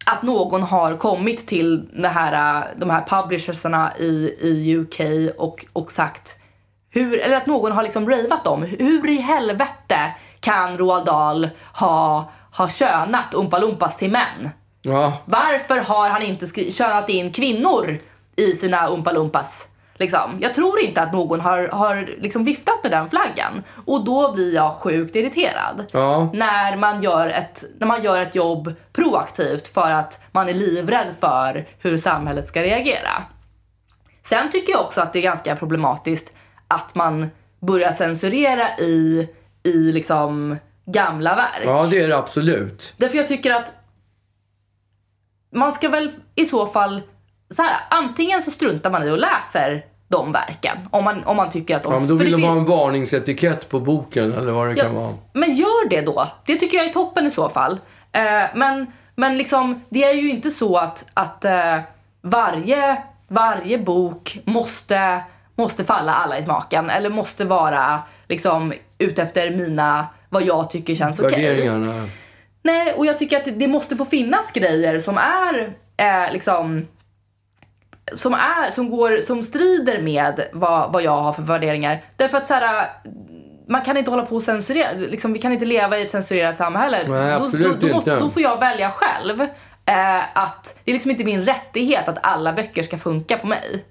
[0.07, 5.01] att någon har kommit till det här, de här publishersarna i, i UK
[5.39, 6.41] och, och sagt
[6.91, 8.62] hur, eller att någon har liksom ravat dem.
[8.62, 14.51] Hur i helvete kan Roald Dahl ha, ha könat Oompa Loompas till män?
[14.83, 15.12] Ja.
[15.25, 17.99] Varför har han inte skri- könat in kvinnor
[18.37, 19.66] i sina Oompa Loompas?
[19.99, 20.39] Liksom.
[20.41, 23.63] Jag tror inte att någon har, har liksom viftat med den flaggan.
[23.85, 25.85] Och då blir jag sjukt irriterad.
[25.93, 26.31] Ja.
[26.33, 31.15] När, man gör ett, när man gör ett jobb proaktivt för att man är livrädd
[31.21, 33.23] för hur samhället ska reagera.
[34.23, 36.33] Sen tycker jag också att det är ganska problematiskt
[36.69, 37.31] att man
[37.61, 39.29] börjar censurera i,
[39.63, 41.65] i liksom gamla verk.
[41.65, 42.95] ja, det är det absolut.
[42.97, 43.73] Därför jag tycker att
[45.53, 47.03] man ska väl i så fall,
[47.57, 50.77] så här, antingen så struntar man i och läser de verken.
[50.91, 51.93] Om man, om man tycker att de...
[51.93, 54.95] Ja, men då vill de fin- ha en varningsetikett på boken eller vad det kan
[54.95, 55.15] vara.
[55.33, 56.29] men gör det då.
[56.47, 57.81] Det tycker jag är toppen i så fall.
[58.13, 61.79] Eh, men, men liksom, det är ju inte så att, att eh,
[62.23, 65.21] varje, varje bok måste,
[65.57, 66.91] måste falla alla i smaken.
[66.91, 71.49] Eller måste vara liksom utefter mina, vad jag tycker känns okej.
[71.49, 72.09] Värderingarna.
[72.63, 76.87] Nej, och jag tycker att det, det måste få finnas grejer som är eh, liksom
[78.13, 82.03] som, är, som, går, som strider med vad, vad jag har för värderingar.
[82.17, 82.89] Därför att så här,
[83.69, 84.93] man kan inte hålla på och censurera.
[84.93, 86.99] Liksom, vi kan inte leva i ett censurerat samhälle.
[87.09, 89.41] Nej, då, då, då, måste, då får jag välja själv.
[89.87, 93.85] Eh, att det är liksom inte min rättighet att alla böcker ska funka på mig.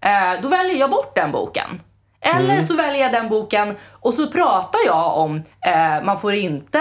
[0.00, 1.80] Eh, då väljer jag bort den boken.
[2.20, 2.62] Eller Mm.
[2.62, 6.78] så väljer jag den boken och så pratar jag om, eh, man får inte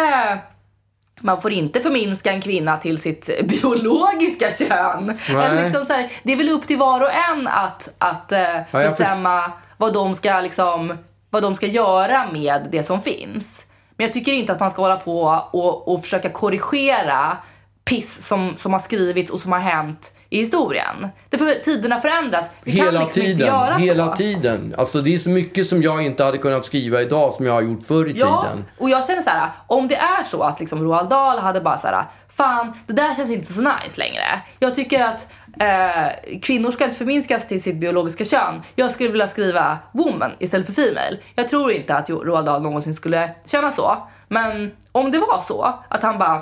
[1.22, 5.18] man får inte förminska en kvinna till sitt biologiska kön.
[5.62, 8.64] Liksom så här, det är väl upp till var och en att, att eh, Ja,
[8.72, 10.98] bestämma vad de, ska liksom,
[11.30, 13.66] vad de ska göra med det som finns.
[13.98, 17.38] Men jag tycker inte att man ska hålla på och, och försöka korrigera
[17.86, 21.08] piss som, som har skrivits och som har hänt i historien.
[21.30, 22.50] Därför tiderna förändras.
[22.64, 23.48] Vi kan Hela liksom inte tiden.
[23.48, 24.16] göra Hela så.
[24.16, 24.76] tiden.
[24.78, 27.62] Alltså det är så mycket som jag inte hade kunnat skriva idag som jag har
[27.62, 28.66] gjort förr i Ja, tiden.
[28.78, 31.78] och jag känner så här, om det är så att liksom Roald Dahl hade bara
[31.78, 34.42] så här, fan, det där känns inte så nice längre.
[34.60, 38.62] Jag tycker att eh, kvinnor ska inte förminskas till sitt biologiska kön.
[38.76, 41.18] Jag skulle vilja skriva woman istället för female.
[41.36, 43.98] Jag tror inte att Roald Dahl någonsin skulle känna så.
[44.28, 46.42] Men om det var så, att han bara,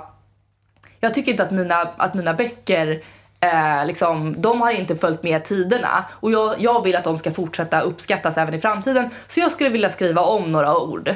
[0.99, 3.03] jag tycker inte att mina, att mina böcker
[3.39, 7.31] Eh, liksom, de har inte följt med tiderna och jag, jag vill att de ska
[7.31, 9.09] fortsätta uppskattas även i framtiden.
[9.27, 11.15] Så jag skulle vilja skriva om några ord.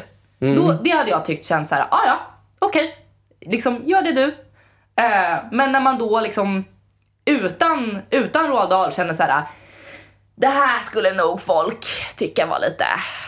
[0.56, 2.20] Då, det hade jag tyckt känns så här, ah, ja,
[2.60, 2.96] okej,
[3.42, 4.24] liksom gör det du.
[4.96, 6.66] Eh, men när man då liksom
[7.26, 9.44] utan, utan Roald känner så här,
[10.36, 11.86] det här skulle nog folk
[12.18, 12.86] tycka var lite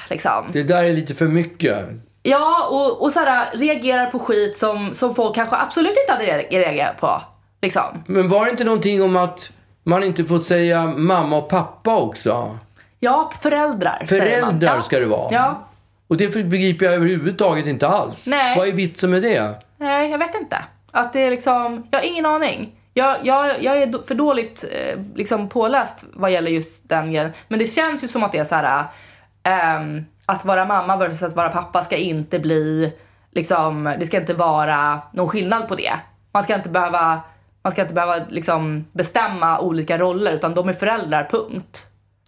[0.09, 0.49] liksom.
[0.53, 1.85] Det där är lite för mycket.
[2.23, 6.25] Ja, och, och så här, reagerar på skit som, som folk kanske absolut inte hade
[6.25, 7.21] re- reagerat på.
[7.63, 8.03] Liksom.
[8.07, 9.51] Men var det inte någonting om att
[9.83, 12.57] man inte får säga mamma och pappa också?
[12.99, 14.05] Ja, föräldrar.
[14.07, 15.27] Föräldrar ska det vara.
[15.31, 15.63] Ja.
[16.07, 18.27] Och det begriper jag överhuvudtaget inte alls.
[18.27, 18.57] Nej.
[18.57, 19.63] Vad är vitsen med det?
[19.77, 20.57] Nej, jag vet inte.
[20.91, 22.75] Att det är liksom, jag har ingen aning.
[22.93, 27.31] Jag, jag, jag är för dåligt eh, liksom påläst vad gäller just den grejen.
[27.47, 28.83] Men det känns ju som att det är så här.
[29.43, 32.93] ehm, att vara mamma versus att vara pappa ska inte bli,
[33.31, 35.93] liksom, det ska inte vara någon skillnad på det.
[36.31, 37.21] man ska inte behöva,
[37.63, 41.85] man ska inte behöva liksom bestämma olika roller utan de är föräldrar, punkt.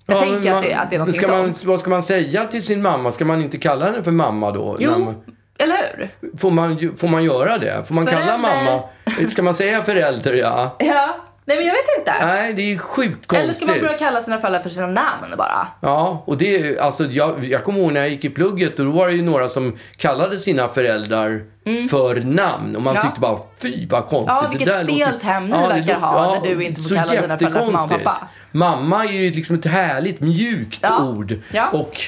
[0.07, 1.63] Jag Ja, tänker man, att, det, att det är något ska man, sånt.
[1.63, 3.11] Vad ska man säga till sin mamma?
[3.11, 4.77] Ska man inte kalla henne för mamma då?
[4.79, 5.15] Jo, man-
[5.57, 6.09] eller hur?
[6.37, 7.83] Får man, får man göra det?
[7.87, 8.63] Får man kalla Förälder.
[8.65, 9.29] mamma...
[9.31, 10.75] Ska man säga förälder, ja?
[10.79, 11.15] Ja,
[11.45, 12.13] nej men jag vet inte.
[12.25, 13.57] Nej, det är sjukt eller konstigt.
[13.57, 15.67] ska man börja kalla sina föräldrar för sina namn bara?
[15.81, 18.85] Ja, och det är alltså, jag, jag kommer ihåg när jag gick i plugget och
[18.85, 21.43] då var det ju några som kallade sina föräldrar
[21.89, 22.95] för namn och man Mm.
[22.95, 23.01] Ja.
[23.01, 24.37] tyckte bara fy vad konstigt.
[24.41, 27.21] Ja, vilket Det där stelt hem ni det verkar ha, där du inte får kalla
[27.21, 28.27] dina föräldrar för mamma och pappa.
[28.51, 31.03] Mamma är ju liksom ett härligt mjukt Ja.
[31.03, 31.35] ord.
[31.53, 31.67] Ja.
[31.69, 32.01] Och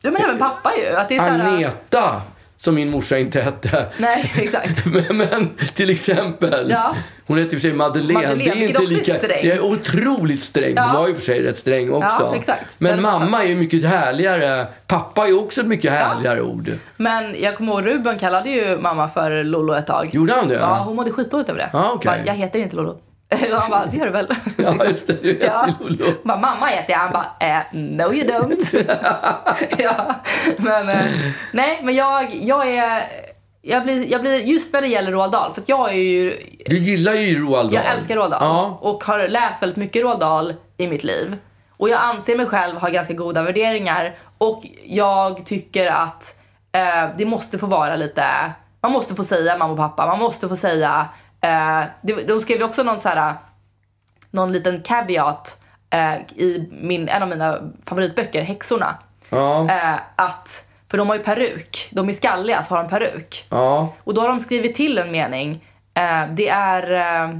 [0.00, 0.96] Ja men även pappa ju.
[0.96, 2.22] Att det är så här, Agneta,
[2.60, 3.86] som min morsa inte hette.
[3.98, 4.86] Nej, exakt.
[5.08, 6.70] Men, men till exempel.
[6.70, 6.94] Ja.
[7.26, 8.14] Hon heter i och för sig Madeleine.
[8.14, 9.42] Madeleine, det är inte är lika, strängt.
[9.42, 10.76] Det är otroligt strängt.
[10.76, 10.82] Ja.
[10.82, 12.22] Hon var ju för sig rätt sträng också.
[12.22, 12.66] Ja, exakt.
[12.78, 14.66] Men mamma är ju mycket härligare.
[14.86, 16.70] Pappa är också ett mycket härligare ord.
[16.96, 20.08] Men jag kommer ihåg Ruben kallade ju mamma för Lollo ett tag.
[20.12, 20.54] Gjorde han det?
[20.54, 21.70] Ja, hon mådde skitdåligt över det.
[21.72, 22.08] Ja, okej.
[22.08, 23.00] Bara, jag heter inte Lollo.
[23.30, 24.34] Och han bara, det gör du väl?
[24.56, 25.22] Ja, just det.
[25.22, 25.68] Du heter Ja.
[25.80, 26.04] Lollo.
[26.24, 26.98] Bara, mamma heter jag.
[26.98, 28.84] Han bara, eh, no you don't.
[29.78, 30.14] ja,
[30.56, 31.04] men eh,
[31.52, 33.02] nej, men jag, jag är,
[33.62, 36.78] jag blir, jag blir, just när det gäller Roald Dahl, för jag är ju, Du
[36.78, 37.74] gillar ju Roald Dahl.
[37.84, 38.78] jag älskar Roald Dahl Ja.
[38.82, 41.36] och har läst väldigt mycket Roald Dahl i mitt liv.
[41.76, 46.36] Och jag anser mig själv ha ganska goda värderingar och jag tycker att
[46.72, 48.24] eh, det måste få vara lite,
[48.82, 51.06] man måste få säga mamma och pappa, man måste få säga,
[51.40, 53.34] eh, de skrev ju också någon så här
[54.30, 55.60] någon liten caveat
[55.90, 58.94] eh, i min, en av mina favoritböcker, Häxorna.
[59.30, 59.70] Ja.
[59.70, 63.46] Eh, att, för de har ju peruk, de är skalliga så har de peruk.
[63.50, 63.94] Ja.
[64.04, 65.64] Och då har de skrivit till en mening.
[65.94, 66.92] Eh, det är...
[66.92, 67.38] Eh,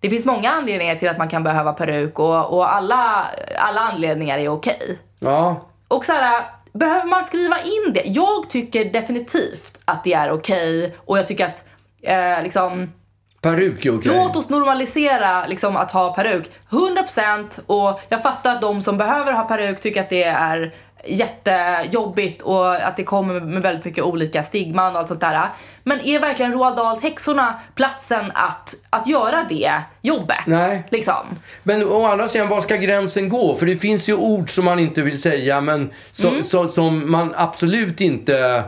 [0.00, 3.24] det finns många anledningar till att man kan behöva peruk och, och alla,
[3.58, 4.98] alla anledningar är okej.
[5.18, 5.66] Ja.
[5.88, 8.02] Och så här, behöver man skriva in det?
[8.04, 11.64] Jag tycker definitivt att det är okej och jag tycker att
[12.02, 12.92] eh, liksom
[13.40, 14.12] Peruk är okej.
[14.16, 16.50] Låt oss normalisera liksom, att ha peruk.
[16.70, 20.74] 100% och jag fattar att de som behöver ha peruk tycker att det är
[21.06, 25.40] jättejobbigt och att det kommer med väldigt mycket olika stigman och allt sånt där.
[25.84, 29.72] Men är verkligen Roald Dahls häxorna platsen att, att göra det
[30.02, 30.46] jobbet?
[30.46, 30.84] Nej.
[30.90, 31.14] Liksom.
[31.62, 33.54] Men å andra sidan, var ska gränsen gå?
[33.54, 36.44] För det finns ju ord som man inte vill säga, men så, Mm.
[36.44, 38.64] så, som man absolut inte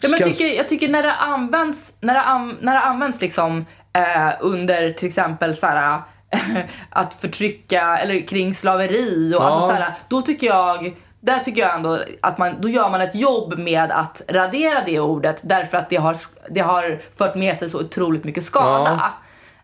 [0.00, 3.20] Ja, men jag, tycker, jag tycker när det används, när det an, när det används
[3.20, 6.00] liksom, eh, under till exempel så här,
[6.90, 9.46] att förtrycka eller kring slaveri och Ja.
[9.46, 13.00] alltså, så här, då tycker jag där tycker jag ändå att man, då gör man
[13.00, 16.16] ett jobb med att radera det ordet därför att det har,
[16.50, 19.12] det har fört med sig så otroligt mycket skada.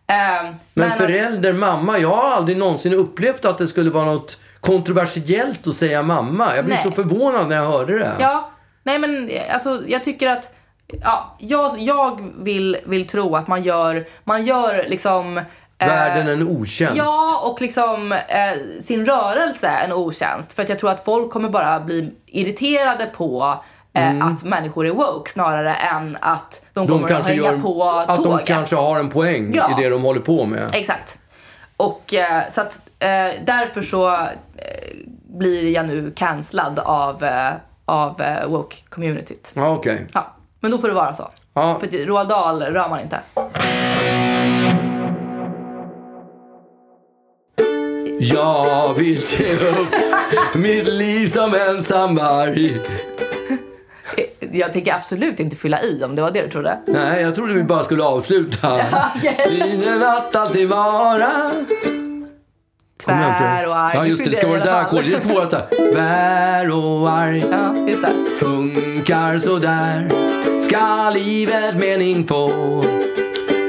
[0.07, 4.39] Eh, Men, att- förälder, mamma, jag har aldrig någonsin upplevt att det skulle vara något
[4.61, 6.57] kontroversiellt att säga mamma.
[6.57, 6.85] Jag blev Nej.
[6.95, 8.13] så förvånad när jag hörde det.
[8.19, 8.51] Ja,
[8.87, 10.55] nej men alltså jag tycker att
[11.03, 15.39] ja, jag, jag vill, vill tro att man gör, man gör liksom
[15.79, 16.97] eh, Världen en otjänst.
[16.97, 18.19] Ja, och liksom eh,
[18.81, 20.53] sin rörelse en otjänst.
[20.53, 23.45] För att jag tror att folk kommer bara bli irriterade på
[23.95, 24.23] eh, Mm.
[24.29, 28.47] att människor är woke snarare än att de kommer att hänga på att tåget.
[28.47, 29.71] de kanske har en poäng Ja.
[29.79, 30.71] i det de håller på med.
[30.73, 31.19] Exakt.
[31.77, 33.09] Och eh, så att eh,
[33.45, 34.27] därför så eh,
[35.39, 37.25] blir jag nu cancellad av,
[37.89, 39.51] av eh, woke-communityt.
[39.55, 40.07] Ja, okej.
[40.13, 41.31] Ja, men då får det vara så.
[41.55, 41.77] Ja.
[41.81, 43.21] För Roald Dahl rör man inte.
[48.21, 52.81] Jag vill se upp mitt liv som ensam varg.
[54.17, 56.79] Eh, Jag tänker absolut inte fylla i om det var det du trodde.
[56.87, 58.75] Nej, jag trodde vi bara skulle avsluta.
[59.17, 59.37] Okej.
[59.49, 61.27] Tiden att alltid vara
[63.05, 63.97] Tvär och arg.
[63.97, 64.31] Ja, just det.
[64.31, 65.07] Det ska vara det där ackordet.
[65.07, 65.93] Det är svårt där.
[65.93, 67.45] Tvär och arg.
[67.51, 68.15] Ja, just det.
[68.41, 70.09] Funkar sådär.
[70.69, 72.49] Ska livet mening få.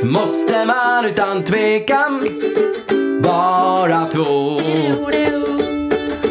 [0.04, 2.28] Måste man utan tvekan
[3.22, 4.60] vara två.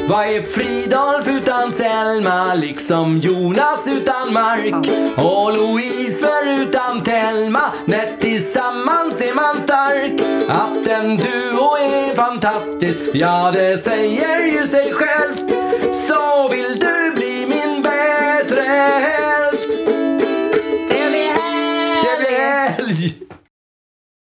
[0.09, 2.55] Vad är Fridolf utan Selma?
[2.55, 4.89] Liksom Jonas utan Mark.
[5.17, 7.73] Och Louise förutan Telma.
[7.85, 10.21] När tillsammans är man stark.
[10.49, 15.51] Att en duo är fantastisk, ja det säger ju sig självt.
[15.97, 19.69] Så vill du bli min bättre hälft.
[20.89, 22.03] Det helg!
[22.03, 23.26] Det blir helg!